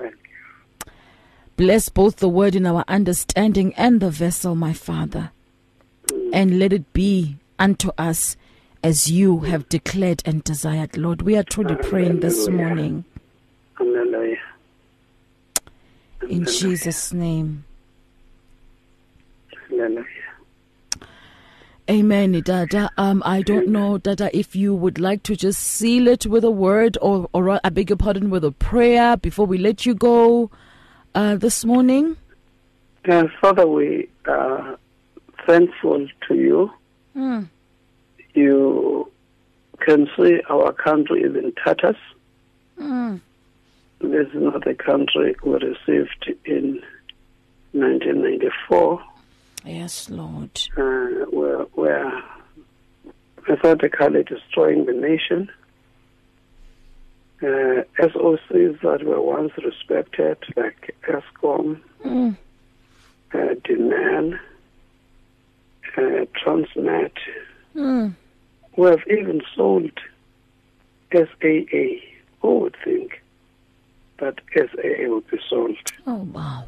Bless 1.57 1.89
both 1.89 2.17
the 2.17 2.29
word 2.29 2.55
in 2.55 2.67
our 2.67 2.85
understanding 2.89 3.75
and 3.75 4.01
the 4.01 4.11
vessel 4.11 4.55
my 4.55 4.73
father. 4.73 5.33
And 6.33 6.59
let 6.59 6.73
it 6.73 6.93
be 6.93 7.37
unto 7.59 7.91
us 7.99 8.37
as 8.83 9.11
you 9.11 9.41
have 9.41 9.69
declared 9.69 10.23
and 10.25 10.45
desired 10.45 10.97
lord. 10.97 11.23
We 11.23 11.37
are 11.37 11.43
truly 11.43 11.75
praying 11.77 12.21
this 12.21 12.49
morning. 12.49 13.05
In 16.29 16.45
jesus 16.45 17.13
name. 17.13 17.65
Hallelujah. 19.69 20.05
Amen, 21.91 22.39
Dada. 22.43 22.91
Um, 22.99 23.23
I 23.25 23.41
don't 23.41 23.69
know, 23.69 23.97
Dada, 23.97 24.29
if 24.37 24.55
you 24.55 24.75
would 24.75 24.99
like 24.99 25.23
to 25.23 25.35
just 25.35 25.63
seal 25.63 26.07
it 26.07 26.27
with 26.27 26.45
a 26.45 26.51
word 26.51 26.99
or, 27.01 27.31
or 27.33 27.59
I 27.65 27.71
beg 27.71 27.89
your 27.89 27.97
pardon, 27.97 28.29
with 28.29 28.45
a 28.45 28.53
prayer 28.53 29.17
before 29.17 29.47
we 29.47 29.57
let 29.57 29.87
you 29.87 29.95
go 29.95 30.51
uh, 31.15 31.37
this 31.37 31.65
morning. 31.65 32.19
Uh, 33.09 33.25
Father, 33.41 33.67
we 33.67 34.07
are 34.27 34.79
thankful 35.47 36.07
to 36.29 36.35
you. 36.35 36.71
Mm. 37.17 37.49
You 38.35 39.11
can 39.81 40.11
see 40.15 40.43
our 40.51 40.73
country 40.73 41.23
is 41.23 41.35
in 41.35 41.53
tatters. 41.65 41.97
Mm. 42.79 43.21
This 44.01 44.29
is 44.29 44.43
not 44.43 44.63
the 44.63 44.75
country 44.75 45.35
we 45.43 45.53
received 45.53 46.35
in 46.45 46.83
1994, 47.73 49.03
Yes, 49.65 50.09
Lord. 50.11 50.51
uh, 50.77 51.27
where, 51.31 51.63
where 51.75 52.23
methodically 53.49 54.23
destroying 54.25 54.87
the 54.87 54.93
nation. 54.93 55.51
Uh, 57.41 57.83
SOCs 58.01 58.81
that 58.83 59.05
were 59.05 59.21
once 59.21 59.53
respected, 59.65 60.37
like 60.57 60.95
Eskom, 61.09 61.81
Mm. 62.05 62.37
uh, 63.33 63.55
uh, 65.97 66.25
Transnet, 66.35 67.13
Mm. 67.77 68.15
who 68.75 68.85
have 68.85 69.03
even 69.09 69.41
sold 69.55 69.93
SAA. 71.13 72.03
Who 72.43 72.59
would 72.61 72.77
think 72.85 73.23
that 74.19 74.41
SAA 74.55 75.09
would 75.09 75.29
be 75.31 75.39
sold 75.49 75.77
Oh, 76.07 76.27
wow. 76.33 76.65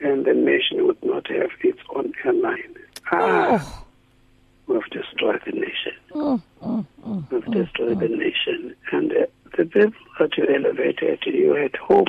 And 0.00 0.24
the 0.24 0.34
nation 0.34 0.86
would 0.86 1.02
not 1.04 1.26
have 1.28 1.50
its 1.62 1.78
own 1.94 2.12
airline? 2.24 2.74
Ah, 3.12 3.60
Oh, 3.60 3.86
we've 4.74 4.90
destroyed 4.90 5.40
the 5.44 5.52
nation. 5.52 5.92
oh, 6.14 6.40
oh, 6.62 6.84
oh. 7.04 7.24
We've 7.30 7.44
destroyed 7.50 8.00
the 8.00 8.08
nation. 8.08 8.74
And 8.92 9.12
uh, 9.12 9.26
the 9.56 9.64
people 9.66 9.92
that 10.18 10.36
you 10.36 10.46
elevated, 10.48 11.20
you 11.26 11.54
had 11.54 11.74
hope 11.76 12.08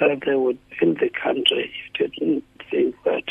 that 0.00 0.20
they 0.24 0.34
would 0.34 0.58
build 0.80 0.98
the 1.00 1.10
country. 1.10 1.70
You 1.98 2.08
didn't 2.08 2.44
think 2.70 2.94
that 3.04 3.24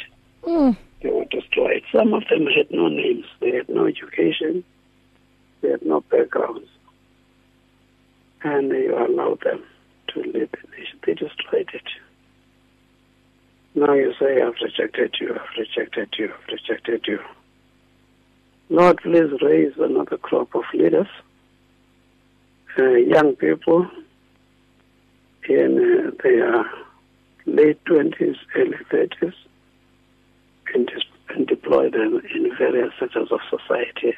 Mm. 0.44 0.78
they 1.02 1.10
were 1.10 1.26
destroyed. 1.26 1.84
Some 1.92 2.14
of 2.14 2.24
them 2.30 2.46
had 2.48 2.72
no 2.72 2.88
names, 2.88 3.26
they 3.42 3.52
had 3.52 3.68
no 3.68 3.86
education, 3.86 4.64
they 5.62 5.72
had 5.72 5.82
no 5.86 6.00
backgrounds. 6.02 6.68
And 8.44 8.70
you 8.70 8.96
allowed 8.98 9.42
them 9.42 9.62
to 10.10 10.20
lead 10.22 10.50
the 10.52 10.70
nation. 10.78 11.00
They 11.06 11.16
destroyed 11.16 11.70
it. 11.74 11.84
Now 13.78 13.94
you 13.94 14.12
say, 14.20 14.42
I've 14.42 14.56
rejected 14.60 15.18
you, 15.22 15.36
I've 15.36 15.56
rejected 15.56 16.10
you, 16.18 16.34
I've 16.34 16.48
rejected 16.52 17.06
you. 17.06 17.20
Lord, 18.70 18.98
please 19.04 19.32
raise 19.40 19.74
another 19.78 20.18
crop 20.18 20.56
of 20.56 20.64
leaders, 20.74 21.06
uh, 22.80 22.88
young 22.88 23.36
people 23.36 23.88
in 25.48 25.78
uh, 25.78 26.12
their 26.24 26.66
late 27.46 27.86
20s, 27.86 28.38
early 28.56 28.78
30s, 28.92 29.36
and, 30.74 30.92
and 31.30 31.46
deploy 31.46 31.92
them 31.92 32.20
in 32.34 32.58
various 32.58 32.92
sectors 33.00 33.32
of 33.32 33.42
society. 33.48 34.16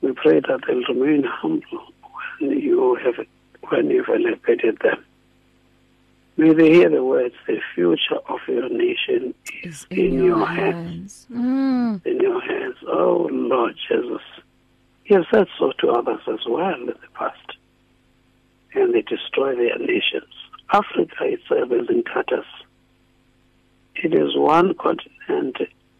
We 0.00 0.10
pray 0.10 0.40
that 0.40 0.62
they'll 0.66 0.82
remain 0.92 1.22
humble 1.22 1.92
when 2.40 2.58
you 2.58 2.96
have 2.96 3.24
when 3.68 3.90
you've 3.90 4.08
elevated 4.08 4.80
them. 4.80 5.04
May 6.38 6.54
they 6.54 6.70
hear 6.72 6.88
the 6.88 7.02
words, 7.02 7.34
the 7.48 7.58
future 7.74 8.20
of 8.28 8.38
your 8.46 8.68
nation 8.68 9.34
is 9.64 9.86
Is 9.90 9.98
in, 9.98 10.14
your 10.24 10.46
hands. 10.46 11.26
hands. 11.26 11.26
Mm. 11.32 12.06
In 12.06 12.20
your 12.20 12.40
hands. 12.40 12.76
Oh 12.86 13.28
Lord 13.30 13.74
Jesus. 13.88 14.22
You 15.06 15.16
have 15.16 15.24
said 15.32 15.48
so 15.58 15.72
to 15.80 15.90
others 15.90 16.20
as 16.28 16.38
well 16.48 16.72
in 16.74 16.86
the 16.86 16.94
past. 17.14 17.56
And 18.74 18.94
they 18.94 19.02
destroy 19.02 19.56
their 19.56 19.78
nations. 19.78 20.32
Africa 20.72 21.16
itself 21.22 21.72
is 21.72 21.88
in 21.88 22.04
tatters. 22.04 22.44
It 23.96 24.14
is 24.14 24.36
one 24.36 24.74
continent 24.74 25.56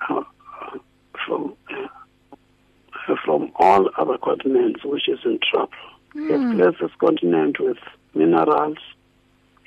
uh, 0.08 0.22
uh, 0.62 0.78
from 1.26 1.54
uh, 1.74 3.16
from 3.24 3.50
all 3.56 3.90
other 3.98 4.18
continents 4.18 4.84
which 4.84 5.08
is 5.08 5.18
in 5.24 5.40
trouble. 5.50 5.72
Have 6.14 6.56
blessed 6.56 6.76
this 6.80 6.90
continent 7.00 7.58
with 7.58 7.78
minerals. 8.14 8.78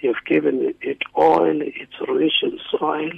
You 0.02 0.14
have 0.14 0.26
given 0.26 0.74
it 0.82 0.98
oil. 1.18 1.62
It's 1.62 1.94
rich 2.08 2.34
in 2.44 2.60
soil. 2.70 3.12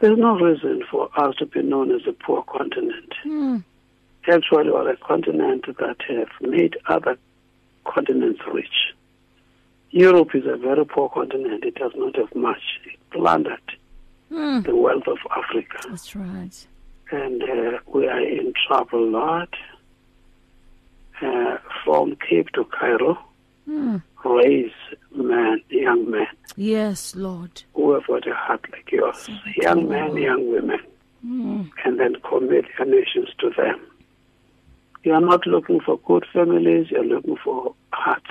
There's 0.00 0.18
no 0.18 0.38
reason 0.38 0.82
for 0.90 1.08
us 1.16 1.34
to 1.36 1.46
be 1.46 1.62
known 1.62 1.92
as 1.94 2.02
a 2.06 2.12
poor 2.12 2.42
continent. 2.42 3.12
Mm. 3.24 3.64
Actually, 4.28 4.70
we're 4.70 4.90
a 4.90 4.96
continent 4.96 5.64
that 5.66 5.96
have 6.08 6.28
made 6.40 6.76
other 6.86 7.16
continents 7.84 8.40
rich. 8.52 8.94
Europe 9.90 10.34
is 10.34 10.44
a 10.46 10.56
very 10.56 10.84
poor 10.84 11.08
continent. 11.08 11.64
It 11.64 11.74
does 11.76 11.92
not 11.96 12.16
have 12.16 12.34
much. 12.34 12.62
It 12.84 12.98
plundered 13.10 13.60
Mm. 14.30 14.62
the 14.64 14.76
wealth 14.76 15.06
of 15.08 15.16
Africa. 15.34 15.78
That's 15.88 16.14
right. 16.14 16.66
And 17.10 17.42
uh, 17.42 17.78
we 17.86 18.06
are 18.06 18.20
in 18.20 18.52
trouble, 18.66 19.06
Lord. 19.08 19.48
Uh, 21.20 21.56
from 21.84 22.14
Cape 22.28 22.50
to 22.52 22.64
Cairo, 22.64 23.18
Mm. 23.68 24.02
Raise 24.24 24.72
men, 25.14 25.62
young 25.70 26.10
men 26.10 26.26
Yes, 26.56 27.14
Lord. 27.14 27.62
who 27.74 27.92
have 27.94 28.06
got 28.06 28.26
a 28.26 28.34
heart 28.34 28.64
like 28.72 28.90
yours. 28.90 29.28
Young 29.56 29.88
men, 29.88 30.16
young 30.16 30.50
women. 30.50 30.80
Mm. 31.26 31.68
and 31.84 31.98
then 31.98 32.14
commit 32.22 32.64
your 32.78 32.86
nations 32.86 33.28
to 33.40 33.50
them. 33.50 33.80
You 35.02 35.14
are 35.14 35.20
not 35.20 35.46
looking 35.48 35.80
for 35.80 35.98
good 35.98 36.24
families, 36.32 36.92
you 36.92 37.00
are 37.00 37.04
looking 37.04 37.36
for 37.36 37.74
hearts. 37.92 38.30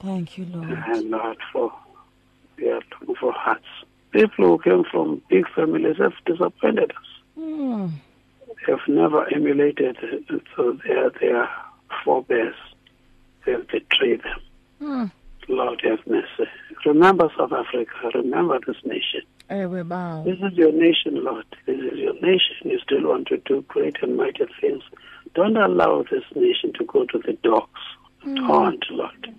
Thank 0.00 0.38
you, 0.38 0.46
Lord. 0.46 0.70
And 0.70 1.10
not 1.10 1.36
for 1.52 1.72
you 2.58 2.70
are 2.70 2.80
looking 3.00 3.14
for 3.16 3.32
hearts. 3.32 3.66
People 4.12 4.46
who 4.46 4.58
came 4.58 4.84
from 4.90 5.20
big 5.28 5.46
families 5.54 5.96
have 5.98 6.14
disappointed 6.24 6.90
us. 6.92 7.06
Mm. 7.38 7.90
Have 8.66 8.80
never 8.88 9.26
emulated 9.34 9.98
uh, 10.30 10.36
so 10.56 10.78
their 10.86 11.10
their 11.10 11.48
forebears. 12.02 12.56
They 13.44 13.52
have 13.52 13.68
betrayed 13.68 14.22
them. 14.22 14.40
Mm. 14.84 15.10
Lord 15.48 15.80
have 15.84 16.06
mercy. 16.06 16.50
Remember 16.84 17.30
South 17.38 17.52
Africa. 17.52 18.10
Remember 18.14 18.58
this 18.66 18.76
nation. 18.84 19.22
This 20.24 20.38
is 20.40 20.52
your 20.58 20.72
nation, 20.72 21.24
Lord. 21.24 21.46
This 21.64 21.78
is 21.78 21.98
your 21.98 22.14
nation. 22.14 22.56
You 22.64 22.78
still 22.80 23.08
want 23.08 23.28
to 23.28 23.38
do 23.38 23.64
great 23.68 23.96
and 24.02 24.16
mighty 24.16 24.44
things. 24.60 24.82
Don't 25.34 25.56
allow 25.56 26.02
this 26.10 26.24
nation 26.34 26.72
to 26.78 26.84
go 26.84 27.06
to 27.06 27.18
the 27.18 27.32
dogs. 27.42 27.80
Don't, 28.24 28.84
Lord. 28.90 29.34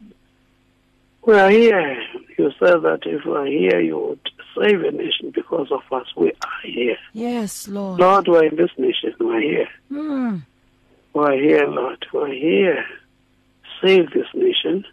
We 1.25 1.33
are 1.35 1.49
here. 1.49 2.03
You 2.37 2.51
said 2.59 2.81
that 2.81 3.01
if 3.05 3.25
we 3.25 3.31
are 3.35 3.45
here, 3.45 3.79
you 3.81 3.97
would 3.97 4.29
save 4.57 4.83
a 4.83 4.91
nation 4.91 5.31
because 5.33 5.71
of 5.71 5.81
us. 5.91 6.07
We 6.15 6.29
are 6.29 6.61
here. 6.63 6.97
Yes, 7.13 7.67
Lord. 7.67 7.99
Lord, 7.99 8.27
we're 8.27 8.45
in 8.45 8.55
this 8.55 8.71
nation. 8.77 9.13
We're 9.19 9.41
here. 9.41 9.69
Mm. 9.91 10.41
We're 11.13 11.39
here, 11.39 11.67
Lord. 11.67 12.05
We're 12.13 12.33
here. 12.33 12.85
Save 13.81 14.11
this 14.11 14.27
nation. 14.33 14.85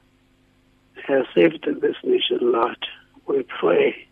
Have 1.06 1.26
saved 1.34 1.66
this 1.80 1.96
nation, 2.04 2.38
Lord. 2.40 2.86
We 3.26 3.42
pray. 3.42 4.06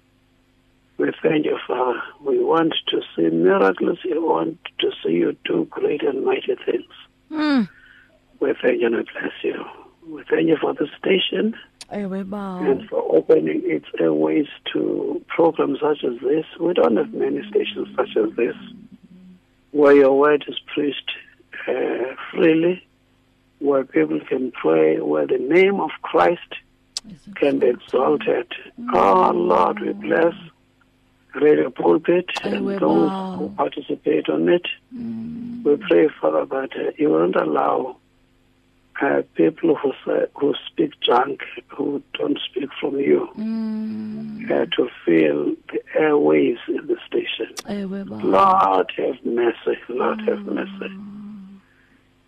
We 0.98 1.12
thank 1.22 1.46
you, 1.46 1.58
Father. 1.66 2.00
We 2.20 2.42
want 2.42 2.74
to 2.88 3.00
see 3.16 3.34
miracles. 3.34 3.98
We 4.04 4.18
want 4.18 4.58
to 4.80 4.90
see 5.02 5.12
you 5.12 5.36
do 5.44 5.66
great 5.70 6.02
and 6.02 6.24
mighty 6.24 6.56
things. 6.66 6.92
Mm. 7.30 7.68
We 8.40 8.54
thank 8.60 8.80
you 8.80 8.86
and 8.86 8.96
we 8.96 9.02
bless 9.02 9.32
you. 9.42 9.64
We 10.06 10.24
thank 10.28 10.48
you 10.48 10.56
for 10.60 10.74
the 10.74 10.88
station 10.98 11.54
and 11.90 12.88
for 12.88 13.02
opening 13.14 13.62
its 13.64 13.86
airways 13.98 14.46
to 14.72 15.24
programs 15.28 15.80
such 15.80 16.04
as 16.04 16.20
this. 16.20 16.44
We 16.58 16.72
don't 16.74 16.96
have 16.96 17.12
many 17.12 17.42
stations 17.48 17.88
such 17.96 18.16
as 18.16 18.34
this 18.36 18.54
where 19.72 19.94
your 19.94 20.18
word 20.18 20.44
is 20.48 20.58
preached 20.74 21.12
uh, 21.68 22.14
freely, 22.30 22.84
where 23.58 23.84
people 23.84 24.20
can 24.28 24.50
pray, 24.52 25.00
where 25.00 25.26
the 25.26 25.38
name 25.38 25.80
of 25.80 25.90
Christ 26.02 26.54
can 27.36 27.58
be 27.58 27.68
exalted. 27.68 28.46
Oh, 28.94 29.30
Lord, 29.34 29.80
we 29.80 29.92
bless 29.92 30.34
Radio 31.34 31.70
Pulpit 31.70 32.26
and 32.42 32.68
those 32.68 33.38
who 33.38 33.52
participate 33.56 34.28
on 34.28 34.48
it. 34.48 34.66
We 34.92 35.76
pray, 35.88 36.08
Father, 36.20 36.44
that 36.46 36.70
uh, 36.76 36.90
you 36.98 37.10
won't 37.10 37.36
allow 37.36 37.96
uh, 39.00 39.22
people 39.34 39.76
who 39.76 39.92
say, 40.04 40.26
who 40.34 40.54
speak 40.66 40.92
junk, 41.00 41.40
who 41.68 42.02
don't 42.14 42.38
speak 42.50 42.68
from 42.80 42.98
you, 42.98 43.28
Mm. 43.38 44.50
uh, 44.50 44.66
to 44.76 44.88
fill 45.04 45.54
the 45.72 45.80
airways 45.98 46.58
in 46.68 46.86
the 46.86 46.96
station. 47.06 47.54
Lord 48.22 48.92
have 48.96 49.24
mercy. 49.24 49.78
Lord 49.88 50.20
have 50.22 50.40
mercy. 50.40 50.94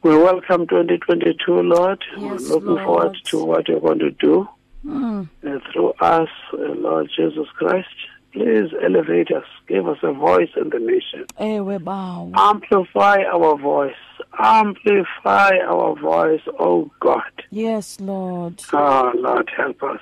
We 0.03 0.17
welcome 0.17 0.67
2022, 0.67 1.53
Lord. 1.63 2.03
Yes, 2.17 2.23
We're 2.23 2.37
looking 2.55 2.67
Lord. 2.69 2.85
forward 2.85 3.17
to 3.27 3.45
what 3.45 3.69
you're 3.69 3.81
going 3.81 3.99
to 4.01 4.11
do 4.13 4.49
Mm. 4.87 5.29
through 5.73 5.93
us, 6.01 6.29
uh, 6.53 6.57
Lord 6.57 7.11
Jesus 7.15 7.47
Christ. 7.57 7.89
Please 8.33 8.71
elevate 8.83 9.31
us. 9.31 9.45
Give 9.69 9.87
us 9.87 9.99
a 10.03 10.13
voice 10.13 10.49
in 10.57 10.71
the 10.71 10.79
nation. 10.79 11.27
Bawo. 11.39 12.33
Amplify 12.35 13.19
our 13.25 13.59
voice. 13.59 13.95
Amplify 14.39 15.59
our 15.69 15.95
voice, 15.95 16.41
oh 16.59 16.91
God. 17.01 17.31
Yes, 17.51 18.01
Lord. 18.01 18.63
Oh, 18.73 19.13
Lord, 19.15 19.51
help 19.55 19.83
us. 19.83 20.01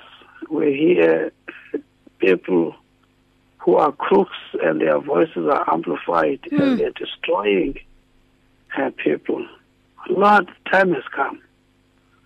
We 0.49 0.73
hear 0.73 1.31
people 2.19 2.73
who 3.57 3.75
are 3.75 3.91
crooks 3.91 4.37
and 4.63 4.79
their 4.79 4.99
voices 4.99 5.47
are 5.47 5.69
amplified 5.71 6.39
and 6.51 6.79
they're 6.79 6.91
destroying 6.91 7.77
uh, 8.77 8.91
people. 9.03 9.45
Lord, 10.09 10.49
time 10.71 10.93
has 10.93 11.03
come 11.13 11.41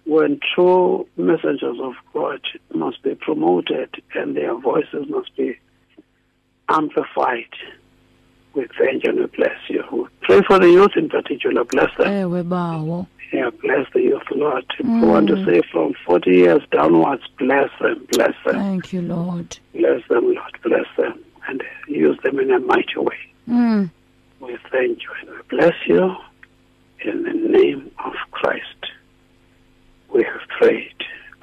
when 0.05 0.39
true 0.53 1.07
messengers 1.17 1.77
of 1.81 1.93
God 2.13 2.41
must 2.73 3.01
be 3.03 3.15
promoted 3.15 3.89
and 4.13 4.35
their 4.37 4.55
voices 4.55 5.09
must 5.09 5.35
be 5.35 5.57
amplified. 6.69 7.49
We 8.53 8.67
thank 8.79 9.03
you 9.03 9.09
and 9.09 9.19
we 9.19 9.25
bless 9.25 9.57
you. 9.67 9.83
We 9.91 10.05
pray 10.21 10.41
for 10.47 10.59
the 10.59 10.69
youth 10.69 10.91
in 10.95 11.09
particular. 11.09 11.63
Bless 11.65 11.95
them. 11.97 12.29
Bawo. 12.29 13.07
Yeah, 13.33 13.49
bless 13.49 13.91
the 13.93 14.01
youth, 14.01 14.23
Lord. 14.31 14.65
I 14.83 15.03
want 15.03 15.27
to 15.27 15.43
say 15.45 15.61
from 15.71 15.93
40 16.05 16.31
years 16.31 16.61
downwards, 16.71 17.23
bless 17.37 17.69
them, 17.81 18.07
bless 18.11 18.33
them, 18.45 18.55
Thank 18.55 18.93
you, 18.93 19.01
Lord. 19.01 19.57
bless 19.73 20.07
them, 20.07 20.33
Lord, 20.33 20.57
bless 20.63 20.85
them, 20.95 21.19
and 21.49 21.63
use 21.87 22.17
them 22.23 22.39
in 22.39 22.51
a 22.51 22.59
mighty 22.59 22.97
way. 22.97 23.17
Mm. 23.49 23.89
We 24.39 24.57
thank 24.71 25.01
you 25.01 25.09
and 25.21 25.29
we 25.31 25.57
bless 25.57 25.73
you 25.87 26.15
in 27.03 27.23
the 27.23 27.33
name 27.33 27.91
of 28.05 28.13
Christ. 28.31 28.85
We 30.15 30.23
have 30.23 30.47
prayed. 30.57 30.93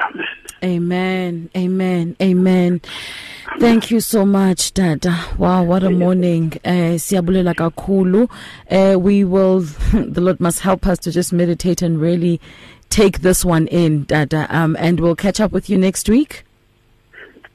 Amen. 0.01 0.25
Amen. 0.65 1.51
Amen. 1.55 2.17
Amen. 2.23 2.81
Thank 3.59 3.91
you 3.91 4.01
so 4.01 4.25
much, 4.25 4.73
Dada. 4.73 5.27
Wow, 5.37 5.65
what 5.65 5.83
a 5.83 5.91
morning. 5.91 6.55
Eh 6.65 6.95
siyabulela 6.95 7.55
kakhulu. 7.55 8.31
Eh 8.71 8.95
we 8.95 9.25
will 9.25 9.61
the 9.93 10.23
Lord 10.23 10.41
must 10.41 10.61
help 10.61 10.87
us 10.87 10.99
to 11.01 11.11
just 11.11 11.35
meditate 11.35 11.83
and 11.83 12.01
really 12.01 12.41
take 12.89 13.21
this 13.21 13.45
one 13.45 13.67
in, 13.67 14.05
Dada. 14.05 14.47
Um 14.49 14.75
and 14.81 15.01
we'll 15.01 15.17
catch 15.17 15.39
up 15.39 15.53
with 15.53 15.69
you 15.69 15.77
next 15.77 16.09
week. 16.09 16.45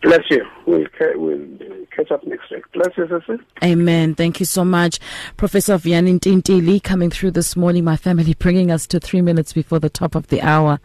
Bless 0.03 0.29
you. 0.29 0.45
We'll, 0.67 0.85
we'll 1.15 1.47
catch 1.95 2.11
up 2.11 2.23
next 2.27 2.51
week. 2.51 2.63
Bless 2.73 2.95
you, 2.95 3.07
sister. 3.07 3.39
Amen. 3.63 4.13
Thank 4.13 4.39
you 4.39 4.45
so 4.45 4.63
much. 4.63 4.99
Professor 5.35 5.79
Vuyani 5.79 6.19
Ntintili 6.19 6.83
coming 6.83 7.09
through 7.09 7.31
this 7.31 7.55
morning, 7.55 7.83
my 7.83 7.97
family 7.97 8.35
bringing 8.35 8.69
us 8.69 8.85
to 8.85 8.99
3 8.99 9.21
minutes 9.21 9.53
before 9.53 9.79
the 9.79 9.89
top 9.89 10.13
of 10.13 10.27
the 10.27 10.43
hour. 10.43 10.79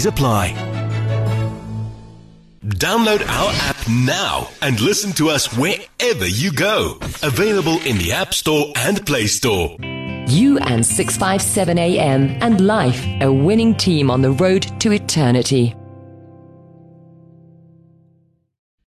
apply. 0.05 0.53
Download 2.63 3.25
our 3.27 3.51
app 3.53 3.77
now 3.89 4.49
and 4.61 4.79
listen 4.79 5.11
to 5.13 5.29
us 5.29 5.55
wherever 5.57 6.27
you 6.27 6.51
go. 6.51 6.97
Available 7.23 7.79
in 7.85 7.97
the 7.97 8.11
App 8.11 8.33
Store 8.33 8.71
and 8.75 9.05
Play 9.05 9.27
Store. 9.27 9.75
You 10.27 10.59
and 10.59 10.85
657 10.85 11.77
AM 11.77 12.29
and 12.41 12.65
life, 12.65 13.05
a 13.21 13.31
winning 13.31 13.75
team 13.75 14.09
on 14.11 14.21
the 14.21 14.31
road 14.31 14.61
to 14.79 14.91
eternity. 14.91 15.75